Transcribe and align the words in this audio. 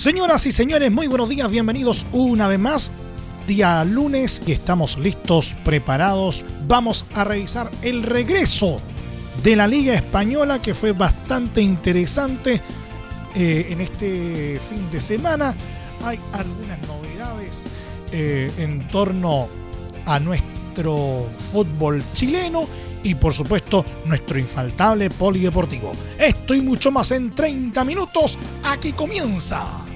Señoras 0.00 0.46
y 0.46 0.50
señores, 0.50 0.90
muy 0.90 1.08
buenos 1.08 1.28
días, 1.28 1.50
bienvenidos 1.50 2.06
una 2.12 2.48
vez 2.48 2.58
más. 2.58 2.90
Día 3.46 3.84
lunes 3.84 4.40
y 4.46 4.52
estamos 4.52 4.96
listos, 4.96 5.58
preparados. 5.62 6.42
Vamos 6.66 7.04
a 7.12 7.22
revisar 7.24 7.70
el 7.82 8.02
regreso 8.02 8.80
de 9.42 9.56
la 9.56 9.66
Liga 9.66 9.92
Española 9.92 10.62
que 10.62 10.72
fue 10.72 10.92
bastante 10.92 11.60
interesante 11.60 12.62
eh, 13.34 13.66
en 13.68 13.82
este 13.82 14.58
fin 14.66 14.90
de 14.90 15.02
semana. 15.02 15.54
Hay 16.02 16.18
algunas 16.32 16.78
novedades 16.88 17.64
eh, 18.10 18.50
en 18.56 18.88
torno 18.88 19.48
a 20.06 20.18
nuestro 20.18 21.28
fútbol 21.52 22.02
chileno 22.14 22.66
y 23.02 23.16
por 23.16 23.34
supuesto 23.34 23.84
nuestro 24.06 24.38
infaltable 24.38 25.10
polideportivo. 25.10 25.92
Esto 26.18 26.54
y 26.54 26.62
mucho 26.62 26.90
más 26.90 27.10
en 27.10 27.34
30 27.34 27.84
minutos. 27.84 28.38
Aquí 28.64 28.92
comienza 28.92 29.89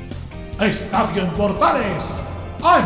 Estadio 0.61 1.23
en 1.23 1.31
Portales. 1.31 2.23
¡Ay! 2.62 2.84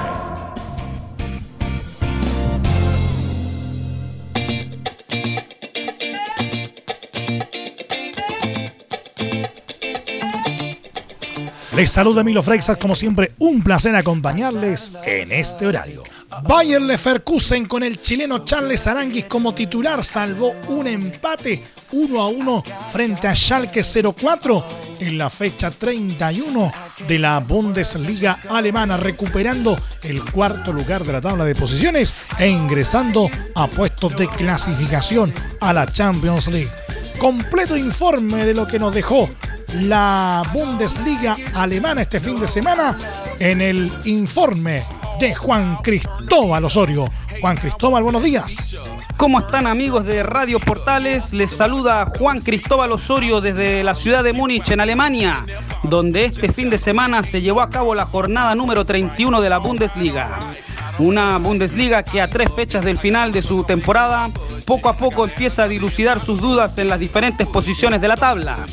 Les 11.77 11.91
saluda 11.91 12.25
Milo 12.25 12.43
Freixas, 12.43 12.77
como 12.77 12.97
siempre, 12.97 13.35
un 13.39 13.63
placer 13.63 13.95
acompañarles 13.95 14.93
en 15.05 15.31
este 15.31 15.67
horario. 15.67 16.03
Bayer 16.43 16.81
Leverkusen 16.81 17.67
con 17.67 17.83
el 17.83 18.01
chileno 18.01 18.45
Charles 18.45 18.87
Aranguis 18.87 19.25
como 19.25 19.55
titular 19.55 20.05
salvó 20.05 20.53
un 20.69 20.87
empate 20.87 21.65
1 21.93 22.21
a 22.21 22.29
1 22.29 22.65
frente 22.91 23.29
a 23.29 23.35
Schalke 23.35 23.83
04 23.83 24.65
en 25.01 25.19
la 25.19 25.31
fecha 25.31 25.71
31 25.71 26.73
de 27.07 27.19
la 27.19 27.39
Bundesliga 27.41 28.41
alemana, 28.51 28.97
recuperando 28.97 29.79
el 30.03 30.23
cuarto 30.25 30.73
lugar 30.73 31.05
de 31.05 31.13
la 31.13 31.21
tabla 31.21 31.45
de 31.45 31.55
posiciones 31.55 32.15
e 32.39 32.49
ingresando 32.49 33.31
a 33.55 33.67
puestos 33.69 34.17
de 34.17 34.29
clasificación 34.29 35.33
a 35.61 35.73
la 35.73 35.87
Champions 35.87 36.49
League. 36.49 36.71
Completo 37.19 37.77
informe 37.77 38.45
de 38.45 38.55
lo 38.55 38.67
que 38.67 38.79
nos 38.79 38.95
dejó 38.95 39.29
la 39.75 40.43
Bundesliga 40.53 41.37
alemana 41.55 42.03
este 42.03 42.21
fin 42.21 42.39
de 42.41 42.47
semana 42.47 42.97
en 43.39 43.61
el 43.61 43.93
informe 44.05 44.83
de 45.19 45.35
Juan 45.35 45.77
Cristóbal 45.83 46.65
Osorio. 46.65 47.07
Juan 47.41 47.57
Cristóbal, 47.57 48.03
buenos 48.03 48.23
días. 48.23 48.79
¿Cómo 49.17 49.41
están 49.41 49.67
amigos 49.67 50.05
de 50.05 50.23
Radio 50.23 50.61
Portales? 50.61 51.33
Les 51.33 51.51
saluda 51.51 52.13
Juan 52.17 52.41
Cristóbal 52.41 52.93
Osorio 52.93 53.41
desde 53.41 53.83
la 53.83 53.95
ciudad 53.95 54.23
de 54.23 54.33
Múnich, 54.33 54.71
en 54.71 54.81
Alemania, 54.81 55.45
donde 55.83 56.27
este 56.27 56.53
fin 56.53 56.71
de 56.71 56.79
semana 56.79 57.23
se 57.23 57.41
llevó 57.41 57.63
a 57.63 57.71
cabo 57.71 57.95
la 57.95 58.07
jornada 58.07 58.55
número 58.55 58.85
31 58.85 59.41
de 59.41 59.51
la 59.51 59.59
Bundesliga. 59.59 60.53
Una 60.99 61.39
Bundesliga 61.39 62.05
que 62.05 62.21
a 62.21 62.31
tres 62.31 62.51
fechas 62.55 62.85
del 62.85 62.99
final 62.99 63.33
de 63.33 63.43
su 63.43 63.65
temporada, 63.65 64.31
poco 64.65 64.89
a 64.89 64.97
poco 64.97 65.25
empieza 65.25 65.65
a 65.65 65.69
dilucidar 65.69 66.21
sus 66.21 66.41
dudas 66.41 66.79
en 66.79 66.89
las 66.89 67.01
diferentes 67.01 67.47
posiciones 67.49 68.01
de 68.01 68.09
la 68.09 68.17
tabla. 68.17 68.67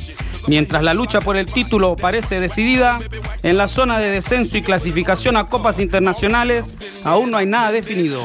Mientras 0.47 0.83
la 0.83 0.94
lucha 0.94 1.22
por 1.22 1.38
el 1.38 1.47
título 1.47 1.95
parece 1.95 2.39
decidida, 2.39 3.00
en 3.41 3.57
la 3.57 3.67
zona 3.67 3.97
de 3.97 4.11
descenso 4.11 4.57
y 4.57 4.61
clasificación 4.61 5.38
a 5.38 5.47
copas 5.47 5.79
internacionales 5.79 6.78
aún 7.03 7.31
no 7.31 7.38
hay 7.38 7.47
nada 7.47 7.72
definido. 7.72 8.22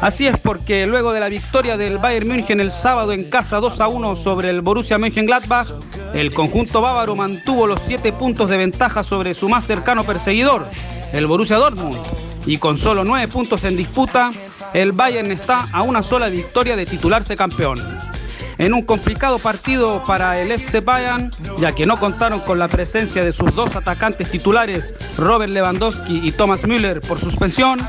Así 0.00 0.26
es 0.26 0.38
porque 0.38 0.86
luego 0.86 1.12
de 1.12 1.20
la 1.20 1.28
victoria 1.28 1.76
del 1.76 1.98
Bayern 1.98 2.28
München 2.28 2.60
el 2.60 2.72
sábado 2.72 3.12
en 3.12 3.24
casa 3.24 3.58
2 3.58 3.80
a 3.80 3.88
1 3.88 4.16
sobre 4.16 4.50
el 4.50 4.62
Borussia 4.62 4.98
Mönchengladbach, 4.98 5.68
el 6.14 6.32
conjunto 6.32 6.80
bávaro 6.80 7.14
mantuvo 7.14 7.66
los 7.66 7.82
7 7.82 8.12
puntos 8.12 8.50
de 8.50 8.56
ventaja 8.56 9.04
sobre 9.04 9.34
su 9.34 9.48
más 9.48 9.66
cercano 9.66 10.04
perseguidor, 10.04 10.66
el 11.12 11.26
Borussia 11.26 11.56
Dortmund. 11.56 11.98
Y 12.46 12.56
con 12.56 12.76
solo 12.76 13.04
9 13.04 13.28
puntos 13.28 13.64
en 13.64 13.76
disputa, 13.76 14.30
el 14.72 14.92
Bayern 14.92 15.30
está 15.30 15.66
a 15.72 15.82
una 15.82 16.02
sola 16.02 16.28
victoria 16.28 16.76
de 16.76 16.86
titularse 16.86 17.36
campeón 17.36 18.13
en 18.58 18.74
un 18.74 18.82
complicado 18.82 19.38
partido 19.38 20.04
para 20.06 20.40
el 20.40 20.50
FC 20.50 20.80
Bayern, 20.80 21.32
ya 21.58 21.72
que 21.72 21.86
no 21.86 21.98
contaron 21.98 22.40
con 22.40 22.58
la 22.58 22.68
presencia 22.68 23.24
de 23.24 23.32
sus 23.32 23.54
dos 23.54 23.76
atacantes 23.76 24.30
titulares, 24.30 24.94
Robert 25.16 25.52
Lewandowski 25.52 26.20
y 26.22 26.32
Thomas 26.32 26.66
Müller, 26.66 27.00
por 27.00 27.18
suspensión. 27.18 27.80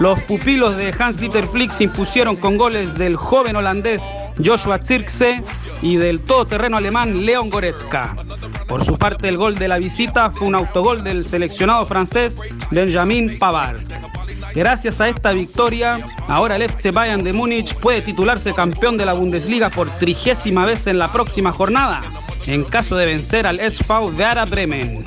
Los 0.00 0.18
pupilos 0.20 0.76
de 0.76 0.92
Hans-Dieter 0.98 1.46
Flick 1.46 1.70
se 1.70 1.84
impusieron 1.84 2.36
con 2.36 2.58
goles 2.58 2.94
del 2.94 3.16
joven 3.16 3.56
holandés 3.56 4.02
Joshua 4.42 4.78
Zirkse 4.78 5.42
y 5.82 5.96
del 5.96 6.20
todoterreno 6.20 6.76
alemán 6.76 7.24
Leon 7.24 7.50
Goretzka. 7.50 8.16
Por 8.66 8.84
su 8.84 8.96
parte, 8.96 9.28
el 9.28 9.36
gol 9.36 9.56
de 9.56 9.68
la 9.68 9.78
visita 9.78 10.30
fue 10.30 10.48
un 10.48 10.54
autogol 10.54 11.04
del 11.04 11.24
seleccionado 11.24 11.86
francés 11.86 12.38
Benjamin 12.70 13.38
Pavard. 13.38 13.80
Gracias 14.54 15.00
a 15.00 15.08
esta 15.08 15.32
victoria, 15.32 16.04
ahora 16.28 16.56
el 16.56 16.62
FC 16.62 16.90
Bayern 16.90 17.24
de 17.24 17.32
Múnich 17.32 17.74
puede 17.76 18.02
titularse 18.02 18.52
campeón 18.52 18.96
de 18.96 19.06
la 19.06 19.12
Bundesliga 19.12 19.70
por 19.70 19.88
trigésima 19.98 20.64
vez 20.66 20.86
en 20.86 20.98
la 20.98 21.12
próxima 21.12 21.52
jornada, 21.52 22.02
en 22.46 22.64
caso 22.64 22.96
de 22.96 23.06
vencer 23.06 23.46
al 23.46 23.58
SV 23.58 24.16
Werder 24.16 24.48
Bremen. 24.48 25.04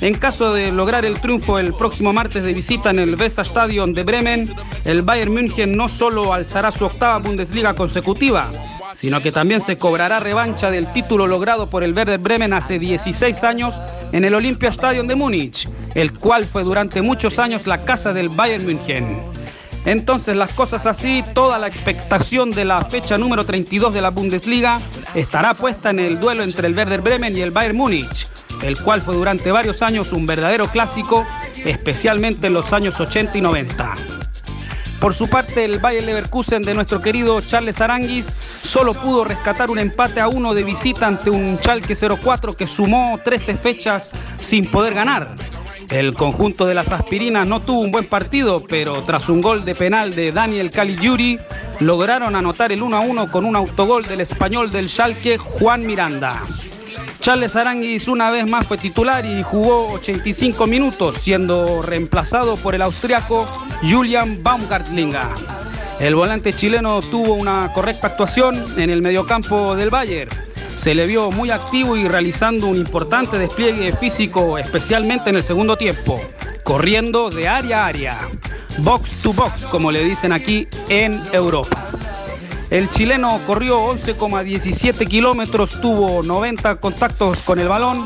En 0.00 0.14
caso 0.14 0.52
de 0.52 0.70
lograr 0.72 1.04
el 1.04 1.20
triunfo 1.20 1.58
el 1.58 1.72
próximo 1.72 2.12
martes 2.12 2.44
de 2.44 2.52
visita 2.52 2.90
en 2.90 2.98
el 2.98 3.14
Weser 3.14 3.46
Stadion 3.46 3.94
de 3.94 4.02
Bremen, 4.02 4.52
el 4.84 5.02
Bayern 5.02 5.32
München 5.32 5.72
no 5.72 5.88
solo 5.88 6.34
alzará 6.34 6.70
su 6.70 6.84
octava 6.84 7.18
Bundesliga 7.18 7.74
consecutiva, 7.74 8.50
sino 8.94 9.20
que 9.20 9.32
también 9.32 9.60
se 9.60 9.76
cobrará 9.76 10.20
revancha 10.20 10.70
del 10.70 10.90
título 10.92 11.26
logrado 11.26 11.68
por 11.68 11.84
el 11.84 11.92
Werder 11.94 12.18
Bremen 12.18 12.52
hace 12.52 12.78
16 12.78 13.44
años 13.44 13.74
en 14.12 14.24
el 14.24 14.34
Olympia 14.34 14.70
Stadion 14.70 15.06
de 15.06 15.14
Múnich, 15.14 15.68
el 15.94 16.18
cual 16.18 16.44
fue 16.44 16.62
durante 16.62 17.02
muchos 17.02 17.38
años 17.38 17.66
la 17.66 17.84
casa 17.84 18.12
del 18.12 18.28
Bayern 18.28 18.64
München. 18.64 19.18
Entonces 19.84 20.34
las 20.36 20.52
cosas 20.52 20.86
así, 20.86 21.22
toda 21.34 21.58
la 21.58 21.68
expectación 21.68 22.50
de 22.50 22.64
la 22.64 22.84
fecha 22.84 23.18
número 23.18 23.44
32 23.44 23.92
de 23.92 24.00
la 24.00 24.10
Bundesliga 24.10 24.80
estará 25.14 25.52
puesta 25.54 25.90
en 25.90 25.98
el 25.98 26.18
duelo 26.18 26.42
entre 26.42 26.68
el 26.68 26.76
Werder 26.76 27.02
Bremen 27.02 27.36
y 27.36 27.42
el 27.42 27.50
Bayern 27.50 27.76
Múnich 27.76 28.26
el 28.62 28.80
cual 28.80 29.02
fue 29.02 29.14
durante 29.14 29.50
varios 29.50 29.82
años 29.82 30.12
un 30.12 30.26
verdadero 30.26 30.68
clásico, 30.68 31.26
especialmente 31.64 32.46
en 32.46 32.54
los 32.54 32.72
años 32.72 32.98
80 33.00 33.38
y 33.38 33.40
90. 33.40 34.23
Por 35.00 35.14
su 35.14 35.28
parte, 35.28 35.64
el 35.64 35.78
Bayer 35.78 36.04
Leverkusen 36.04 36.62
de 36.62 36.74
nuestro 36.74 37.00
querido 37.00 37.40
Charles 37.42 37.80
Aranguis 37.80 38.34
solo 38.62 38.94
pudo 38.94 39.24
rescatar 39.24 39.70
un 39.70 39.78
empate 39.78 40.20
a 40.20 40.28
uno 40.28 40.54
de 40.54 40.62
visita 40.62 41.06
ante 41.06 41.30
un 41.30 41.58
Schalke 41.60 41.94
04 41.94 42.56
que 42.56 42.66
sumó 42.66 43.18
13 43.22 43.56
fechas 43.56 44.12
sin 44.40 44.66
poder 44.70 44.94
ganar. 44.94 45.36
El 45.90 46.14
conjunto 46.14 46.64
de 46.64 46.74
las 46.74 46.90
aspirinas 46.92 47.46
no 47.46 47.60
tuvo 47.60 47.80
un 47.80 47.92
buen 47.92 48.06
partido, 48.06 48.62
pero 48.66 49.02
tras 49.02 49.28
un 49.28 49.42
gol 49.42 49.64
de 49.64 49.74
penal 49.74 50.14
de 50.14 50.32
Daniel 50.32 50.70
Caligiuri, 50.70 51.38
lograron 51.80 52.34
anotar 52.36 52.72
el 52.72 52.82
1 52.82 52.96
a 52.96 53.00
1 53.00 53.30
con 53.30 53.44
un 53.44 53.56
autogol 53.56 54.04
del 54.06 54.22
español 54.22 54.72
del 54.72 54.88
Schalke, 54.88 55.36
Juan 55.36 55.86
Miranda. 55.86 56.42
Charles 57.24 57.56
Aranguis 57.56 58.06
una 58.06 58.28
vez 58.28 58.46
más 58.46 58.66
fue 58.66 58.76
titular 58.76 59.24
y 59.24 59.42
jugó 59.42 59.92
85 59.94 60.66
minutos, 60.66 61.14
siendo 61.14 61.80
reemplazado 61.80 62.58
por 62.58 62.74
el 62.74 62.82
austriaco 62.82 63.48
Julian 63.80 64.42
Baumgartlinger. 64.42 65.22
El 66.00 66.16
volante 66.16 66.52
chileno 66.52 67.00
tuvo 67.00 67.32
una 67.32 67.72
correcta 67.72 68.08
actuación 68.08 68.78
en 68.78 68.90
el 68.90 69.00
mediocampo 69.00 69.74
del 69.74 69.88
Bayern. 69.88 70.28
Se 70.74 70.94
le 70.94 71.06
vio 71.06 71.30
muy 71.30 71.48
activo 71.48 71.96
y 71.96 72.06
realizando 72.06 72.66
un 72.66 72.76
importante 72.76 73.38
despliegue 73.38 73.96
físico, 73.96 74.58
especialmente 74.58 75.30
en 75.30 75.36
el 75.36 75.42
segundo 75.42 75.78
tiempo, 75.78 76.20
corriendo 76.62 77.30
de 77.30 77.48
área 77.48 77.84
a 77.84 77.86
área, 77.86 78.18
box 78.80 79.12
to 79.22 79.32
box, 79.32 79.64
como 79.70 79.90
le 79.90 80.04
dicen 80.04 80.30
aquí 80.30 80.68
en 80.90 81.22
Europa. 81.32 81.88
El 82.74 82.90
chileno 82.90 83.38
corrió 83.46 83.78
11,17 83.94 85.06
kilómetros, 85.06 85.80
tuvo 85.80 86.24
90 86.24 86.74
contactos 86.80 87.38
con 87.42 87.60
el 87.60 87.68
balón, 87.68 88.04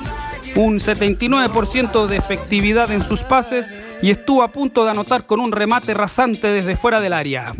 un 0.56 0.79
79% 0.79 2.06
de 2.06 2.19
efectividad 2.19 2.91
en 2.91 3.03
sus 3.03 3.23
pases 3.23 3.75
y 4.03 4.11
estuvo 4.11 4.43
a 4.43 4.49
punto 4.49 4.85
de 4.85 4.91
anotar 4.91 5.25
con 5.25 5.41
un 5.41 5.53
remate 5.53 5.94
rasante 5.94 6.53
desde 6.53 6.76
fuera 6.76 7.00
del 7.00 7.15
área. 7.15 7.55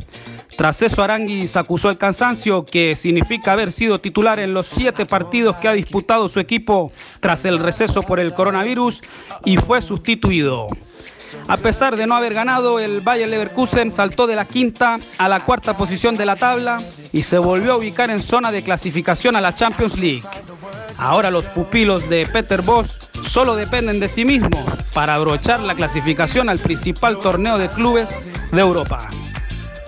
Tras 0.58 0.82
eso 0.82 1.05
Aranguis 1.05 1.56
acusó 1.56 1.88
el 1.88 1.99
cansancio, 1.99 2.64
que 2.64 2.96
significa 2.96 3.52
haber 3.52 3.70
sido 3.70 4.00
titular 4.00 4.40
en 4.40 4.55
los 4.55 4.66
siete 4.66 5.06
partidos 5.06 5.55
que 5.58 5.69
ha 5.69 5.72
disputado 5.72 6.28
su 6.28 6.40
equipo 6.40 6.90
tras 7.20 7.44
el 7.44 7.60
receso 7.60 8.02
por 8.02 8.19
el 8.19 8.34
coronavirus 8.34 9.00
y 9.44 9.56
fue 9.56 9.81
sustituido. 9.81 10.66
A 11.46 11.56
pesar 11.58 11.94
de 11.94 12.08
no 12.08 12.16
haber 12.16 12.34
ganado, 12.34 12.81
el 12.81 13.02
Bayer 13.02 13.28
Leverkusen 13.28 13.93
saltó 13.93 14.26
de 14.26 14.34
la 14.34 14.46
quinta 14.46 14.99
a 15.16 15.28
la 15.28 15.38
cuarta 15.44 15.76
posición 15.76 16.16
de 16.16 16.26
la 16.26 16.34
tabla 16.34 16.82
y 17.12 17.22
se 17.22 17.38
volvió 17.38 17.75
a 17.75 17.76
ubicar 17.76 18.10
en 18.10 18.19
zona 18.19 18.50
de 18.50 18.64
clasificación 18.64 19.37
a 19.37 19.40
la 19.40 19.55
Champions 19.55 19.96
League. 19.96 20.25
Ahora 20.99 21.31
los 21.31 21.46
pupilos 21.46 22.08
de 22.08 22.26
Peter 22.26 22.62
Bosch 22.62 22.99
solo 23.22 23.55
dependen 23.55 24.00
de 24.00 24.08
sí 24.08 24.25
mismos 24.25 24.69
para 24.93 25.14
abrochar 25.14 25.60
la 25.60 25.76
clasificación 25.76 26.49
al 26.49 26.58
principal 26.58 27.16
torneo 27.20 27.58
de 27.58 27.69
clubes 27.69 28.12
de 28.50 28.60
Europa. 28.60 29.08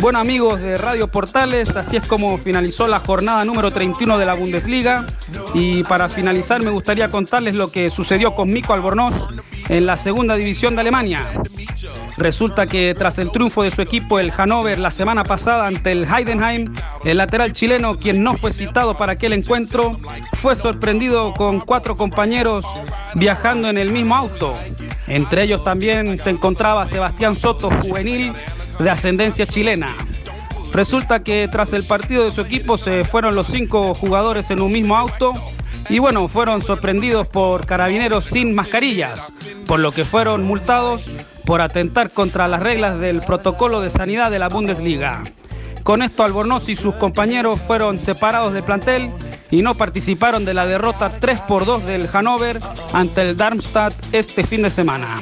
Bueno 0.00 0.18
amigos 0.18 0.60
de 0.60 0.78
Radio 0.78 1.08
Portales, 1.08 1.76
así 1.76 1.98
es 1.98 2.06
como 2.06 2.38
finalizó 2.38 2.88
la 2.88 3.00
jornada 3.00 3.44
número 3.44 3.70
31 3.70 4.16
de 4.16 4.24
la 4.24 4.32
Bundesliga 4.32 5.04
y 5.52 5.82
para 5.84 6.08
finalizar 6.08 6.62
me 6.62 6.70
gustaría 6.70 7.10
contarles 7.10 7.54
lo 7.54 7.70
que 7.70 7.90
sucedió 7.90 8.34
con 8.34 8.50
Mico 8.50 8.72
Albornoz 8.72 9.28
en 9.68 9.84
la 9.84 9.98
segunda 9.98 10.36
división 10.36 10.74
de 10.74 10.80
Alemania. 10.80 11.26
Resulta 12.16 12.66
que 12.66 12.94
tras 12.96 13.18
el 13.18 13.30
triunfo 13.30 13.62
de 13.62 13.70
su 13.70 13.82
equipo 13.82 14.18
el 14.18 14.32
Hannover 14.32 14.78
la 14.78 14.90
semana 14.90 15.22
pasada 15.22 15.66
ante 15.66 15.92
el 15.92 16.06
Heidenheim, 16.06 16.72
el 17.04 17.18
lateral 17.18 17.52
chileno, 17.52 17.98
quien 17.98 18.22
no 18.22 18.38
fue 18.38 18.54
citado 18.54 18.96
para 18.96 19.12
aquel 19.12 19.34
encuentro, 19.34 20.00
fue 20.38 20.56
sorprendido 20.56 21.34
con 21.34 21.60
cuatro 21.60 21.94
compañeros 21.94 22.64
viajando 23.16 23.68
en 23.68 23.76
el 23.76 23.92
mismo 23.92 24.16
auto. 24.16 24.56
Entre 25.06 25.42
ellos 25.42 25.62
también 25.62 26.18
se 26.18 26.30
encontraba 26.30 26.86
Sebastián 26.86 27.34
Soto, 27.34 27.70
juvenil 27.70 28.32
de 28.80 28.90
ascendencia 28.90 29.46
chilena. 29.46 29.94
Resulta 30.72 31.20
que 31.20 31.48
tras 31.48 31.72
el 31.72 31.84
partido 31.84 32.24
de 32.24 32.30
su 32.30 32.40
equipo 32.40 32.76
se 32.76 33.04
fueron 33.04 33.34
los 33.34 33.48
cinco 33.48 33.94
jugadores 33.94 34.50
en 34.50 34.62
un 34.62 34.72
mismo 34.72 34.96
auto 34.96 35.34
y 35.88 35.98
bueno, 35.98 36.28
fueron 36.28 36.62
sorprendidos 36.62 37.26
por 37.26 37.66
carabineros 37.66 38.26
sin 38.26 38.54
mascarillas, 38.54 39.32
por 39.66 39.80
lo 39.80 39.92
que 39.92 40.04
fueron 40.04 40.44
multados 40.44 41.04
por 41.44 41.60
atentar 41.60 42.12
contra 42.12 42.46
las 42.46 42.62
reglas 42.62 43.00
del 43.00 43.20
protocolo 43.20 43.80
de 43.80 43.90
sanidad 43.90 44.30
de 44.30 44.38
la 44.38 44.48
Bundesliga. 44.48 45.22
Con 45.82 46.02
esto 46.02 46.22
Albornoz 46.22 46.68
y 46.68 46.76
sus 46.76 46.94
compañeros 46.94 47.60
fueron 47.60 47.98
separados 47.98 48.52
del 48.52 48.62
plantel 48.62 49.10
y 49.50 49.62
no 49.62 49.76
participaron 49.76 50.44
de 50.44 50.54
la 50.54 50.66
derrota 50.66 51.12
3 51.20 51.40
por 51.40 51.64
2 51.64 51.86
del 51.86 52.08
Hannover 52.08 52.60
ante 52.92 53.22
el 53.22 53.36
Darmstadt 53.36 53.94
este 54.12 54.46
fin 54.46 54.62
de 54.62 54.70
semana. 54.70 55.20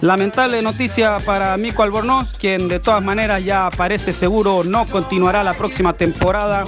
Lamentable 0.00 0.60
noticia 0.62 1.18
para 1.24 1.56
Mico 1.56 1.82
Albornoz, 1.82 2.34
quien 2.34 2.68
de 2.68 2.80
todas 2.80 3.02
maneras 3.02 3.44
ya 3.44 3.68
parece 3.70 4.12
seguro 4.12 4.62
no 4.64 4.86
continuará 4.86 5.42
la 5.42 5.54
próxima 5.54 5.94
temporada 5.94 6.64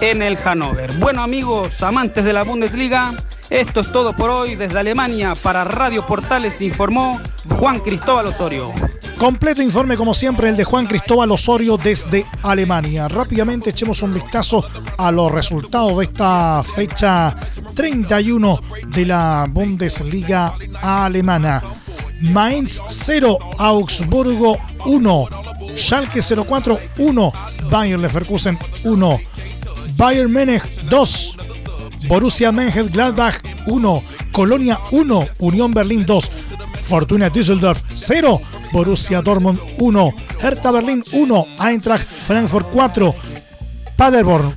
en 0.00 0.22
el 0.22 0.36
Hannover. 0.36 0.92
Bueno 0.94 1.22
amigos, 1.22 1.82
amantes 1.82 2.24
de 2.24 2.32
la 2.32 2.44
Bundesliga, 2.44 3.14
esto 3.50 3.80
es 3.80 3.92
todo 3.92 4.14
por 4.14 4.30
hoy 4.30 4.56
desde 4.56 4.78
Alemania. 4.78 5.34
Para 5.34 5.64
Radio 5.64 6.06
Portales 6.06 6.60
informó 6.60 7.20
Juan 7.48 7.78
Cristóbal 7.80 8.26
Osorio. 8.26 8.72
Completo 9.18 9.62
informe 9.62 9.96
como 9.96 10.14
siempre 10.14 10.48
el 10.48 10.56
de 10.56 10.62
Juan 10.62 10.86
Cristóbal 10.86 11.32
Osorio 11.32 11.76
desde 11.76 12.24
Alemania. 12.42 13.08
Rápidamente 13.08 13.70
echemos 13.70 14.00
un 14.02 14.14
vistazo 14.14 14.64
a 14.96 15.10
los 15.10 15.32
resultados 15.32 15.98
de 15.98 16.04
esta 16.04 16.62
fecha 16.62 17.34
31 17.74 18.60
de 18.86 19.04
la 19.04 19.46
Bundesliga 19.50 20.54
alemana. 20.80 21.60
Mainz 22.20 22.80
0, 22.86 23.38
Augsburgo 23.58 24.56
1, 24.86 25.28
Schalke 25.76 26.20
04 26.22 26.78
1, 26.98 27.32
Bayern 27.70 28.02
Leverkusen 28.02 28.56
1, 28.84 29.20
Bayern 29.96 30.32
Múnich 30.32 30.62
2, 30.88 31.36
Borussia 32.08 32.52
Mönchengladbach 32.52 33.40
1, 33.66 34.02
Colonia 34.32 34.78
1, 34.92 35.28
Unión 35.40 35.72
Berlín 35.72 36.06
2, 36.06 36.30
Fortuna 36.88 37.28
Düsseldorf 37.28 37.82
0, 37.92 38.40
Borussia 38.72 39.20
Dortmund 39.20 39.60
1, 39.78 40.12
Hertha 40.40 40.70
Berlín 40.70 41.04
1, 41.12 41.46
Eintracht 41.58 42.08
Frankfurt 42.08 42.68
4, 42.72 43.14
Paderborn 43.94 44.56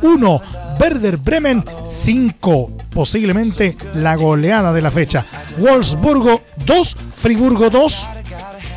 1, 0.00 0.40
Werder 0.78 1.16
Bremen 1.16 1.64
5, 1.84 2.70
posiblemente 2.90 3.76
la 3.96 4.14
goleada 4.14 4.72
de 4.72 4.82
la 4.82 4.92
fecha. 4.92 5.26
Wolfsburgo 5.58 6.42
2, 6.64 6.96
Friburgo 7.16 7.68
2, 7.70 8.08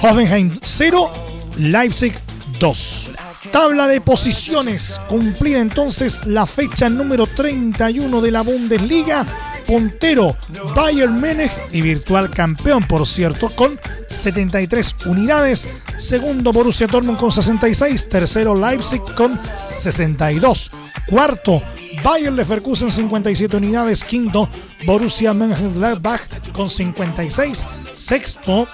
Hoffenheim 0.02 0.60
0, 0.64 1.12
Leipzig 1.58 2.16
2. 2.60 3.14
Tabla 3.52 3.88
de 3.88 4.02
posiciones, 4.02 5.00
cumplida 5.08 5.60
entonces 5.60 6.26
la 6.26 6.48
fecha 6.48 6.90
número 6.90 7.28
31 7.28 8.22
de 8.22 8.32
la 8.32 8.42
Bundesliga. 8.42 9.26
Puntero 9.68 10.36
Bayern 10.74 11.20
Múnich 11.20 11.52
y 11.72 11.82
virtual 11.82 12.30
campeón, 12.32 12.88
por 12.88 13.06
cierto, 13.06 13.54
con 13.54 13.78
73 14.08 14.96
unidades. 15.06 15.68
Segundo 15.98 16.54
Borussia 16.54 16.88
Dortmund 16.88 17.20
con 17.20 17.32
66. 17.32 18.08
Tercero 18.10 18.56
Leipzig 18.56 19.02
con 19.16 19.40
62. 19.70 20.72
Cuarto 21.06 21.62
Bayern 22.04 22.36
Leverkusen 22.36 22.90
57 22.90 23.58
unidades. 23.58 24.04
Quinto 24.04 24.50
Borussia 24.86 25.34
Mönchengladbach 25.34 26.52
con 26.54 26.70
56. 26.70 27.66
Sexto 27.94 28.68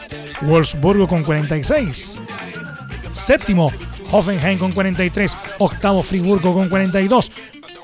Wolfsburgo 0.44 1.08
con 1.08 1.24
46. 1.24 2.20
Séptimo 3.12 3.72
Hoffenheim 4.14 4.60
con 4.60 4.72
43, 4.72 5.38
octavo 5.58 6.04
Friburgo 6.04 6.54
con 6.54 6.70
42, 6.70 7.32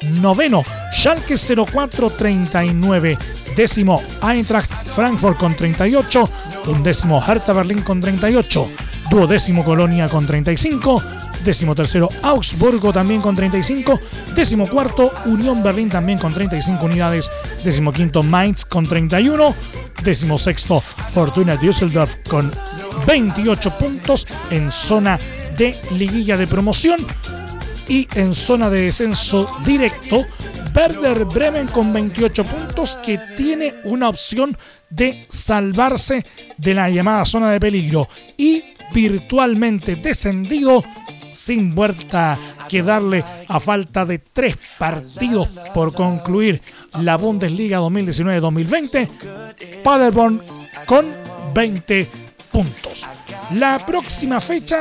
noveno 0.01 0.63
Schalke 0.91 1.35
0439, 1.35 3.17
décimo 3.55 4.01
Eintracht 4.21 4.71
Frankfurt 4.87 5.37
con 5.37 5.55
38, 5.55 6.29
undécimo 6.67 7.23
Hertha 7.25 7.53
Berlín 7.53 7.81
con 7.81 8.01
38, 8.01 8.67
duodécimo 9.09 9.63
Colonia 9.63 10.09
con 10.09 10.25
35, 10.25 11.03
décimo 11.43 11.75
tercero 11.75 12.09
Augsburgo 12.21 12.91
también 12.91 13.21
con 13.21 13.35
35, 13.35 13.99
décimo 14.35 14.67
cuarto 14.67 15.11
Unión 15.25 15.61
Berlín 15.63 15.89
también 15.89 16.19
con 16.19 16.33
35 16.33 16.85
unidades, 16.85 17.31
décimo 17.63 17.91
quinto 17.91 18.23
Mainz 18.23 18.65
con 18.65 18.87
31, 18.87 19.55
décimo 20.03 20.37
sexto 20.37 20.81
Fortuna 20.81 21.55
Düsseldorf 21.55 22.17
con 22.29 22.51
28 23.05 23.77
puntos 23.77 24.27
en 24.49 24.71
zona 24.71 25.19
de 25.57 25.79
liguilla 25.91 26.37
de 26.37 26.47
promoción 26.47 27.05
y 27.89 28.07
en 28.13 28.33
zona 28.33 28.69
de 28.69 28.83
descenso 28.83 29.49
directo, 29.65 30.25
Werder 30.75 31.25
Bremen 31.25 31.67
con 31.67 31.91
28 31.91 32.43
puntos 32.45 32.97
que 33.03 33.19
tiene 33.35 33.73
una 33.83 34.07
opción 34.07 34.55
de 34.89 35.25
salvarse 35.27 36.25
de 36.57 36.73
la 36.73 36.89
llamada 36.89 37.25
zona 37.25 37.51
de 37.51 37.59
peligro 37.59 38.07
y 38.37 38.63
virtualmente 38.93 39.95
descendido 39.95 40.83
sin 41.33 41.75
vuelta 41.75 42.37
que 42.69 42.83
darle 42.83 43.23
a 43.47 43.59
falta 43.59 44.05
de 44.05 44.19
tres 44.19 44.55
partidos 44.77 45.47
por 45.73 45.93
concluir 45.93 46.61
la 47.01 47.17
Bundesliga 47.17 47.79
2019-2020, 47.79 49.81
Paderborn 49.83 50.41
con 50.85 51.07
20 51.53 52.09
puntos. 52.51 53.07
La 53.51 53.83
próxima 53.85 54.39
fecha 54.39 54.79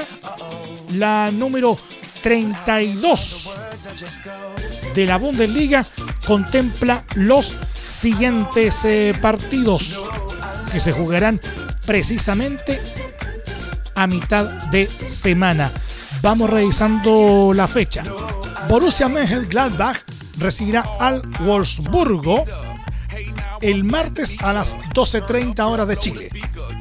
la 0.94 1.30
número 1.30 1.78
32 2.22 3.56
de 4.94 5.06
la 5.06 5.18
Bundesliga 5.18 5.86
contempla 6.26 7.04
los 7.14 7.56
siguientes 7.82 8.84
eh, 8.84 9.14
partidos 9.20 10.04
que 10.70 10.80
se 10.80 10.92
jugarán 10.92 11.40
precisamente 11.86 12.80
a 13.94 14.06
mitad 14.06 14.44
de 14.70 14.90
semana. 15.06 15.72
Vamos 16.22 16.50
revisando 16.50 17.52
la 17.54 17.66
fecha. 17.66 18.04
Borussia 18.68 19.08
Mönchengladbach 19.08 19.98
recibirá 20.38 20.84
al 21.00 21.22
Wolfsburgo 21.40 22.44
el 23.60 23.84
martes 23.84 24.36
a 24.42 24.52
las 24.52 24.76
12.30 24.94 25.60
horas 25.60 25.88
de 25.88 25.96
Chile. 25.96 26.30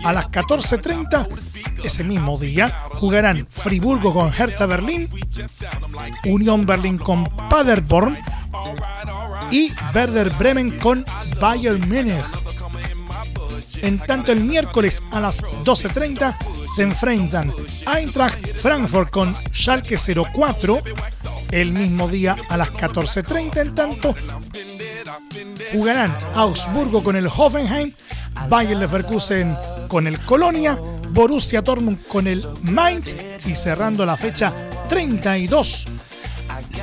A 0.03 0.13
las 0.13 0.25
14.30 0.27 1.27
ese 1.83 2.03
mismo 2.03 2.37
día 2.37 2.69
jugarán 2.95 3.47
Friburgo 3.49 4.13
con 4.13 4.31
Hertha 4.33 4.65
Berlín, 4.65 5.09
Unión 6.25 6.65
Berlín 6.65 6.97
con 6.97 7.25
Paderborn 7.49 8.17
y 9.51 9.71
Werder 9.93 10.31
Bremen 10.31 10.77
con 10.79 11.05
Bayern 11.39 11.87
Múnich. 11.89 12.25
En 13.81 13.99
tanto 13.99 14.31
el 14.31 14.41
miércoles 14.41 15.01
a 15.17 15.19
las 15.19 15.43
12.30 15.43 16.37
se 16.75 16.83
enfrentan 16.83 17.51
Eintracht 17.91 18.55
Frankfurt 18.55 19.09
con 19.09 19.35
Schalke 19.51 19.97
04. 19.97 20.79
El 21.49 21.71
mismo 21.71 22.07
día 22.07 22.35
a 22.49 22.57
las 22.57 22.71
14.30 22.71 23.57
en 23.57 23.75
tanto 23.75 24.15
jugarán 25.73 26.15
Augsburgo 26.35 27.03
con 27.03 27.15
el 27.15 27.27
Hoffenheim, 27.27 27.93
Bayern 28.47 28.79
Leverkusen 28.79 29.55
con 29.87 30.05
el 30.05 30.19
Colonia, 30.19 30.77
Borussia 31.09 31.61
Dortmund 31.61 32.05
con 32.07 32.27
el 32.27 32.45
Mainz 32.61 33.15
y 33.45 33.55
cerrando 33.55 34.05
la 34.05 34.17
fecha 34.17 34.53
32. 34.87 35.87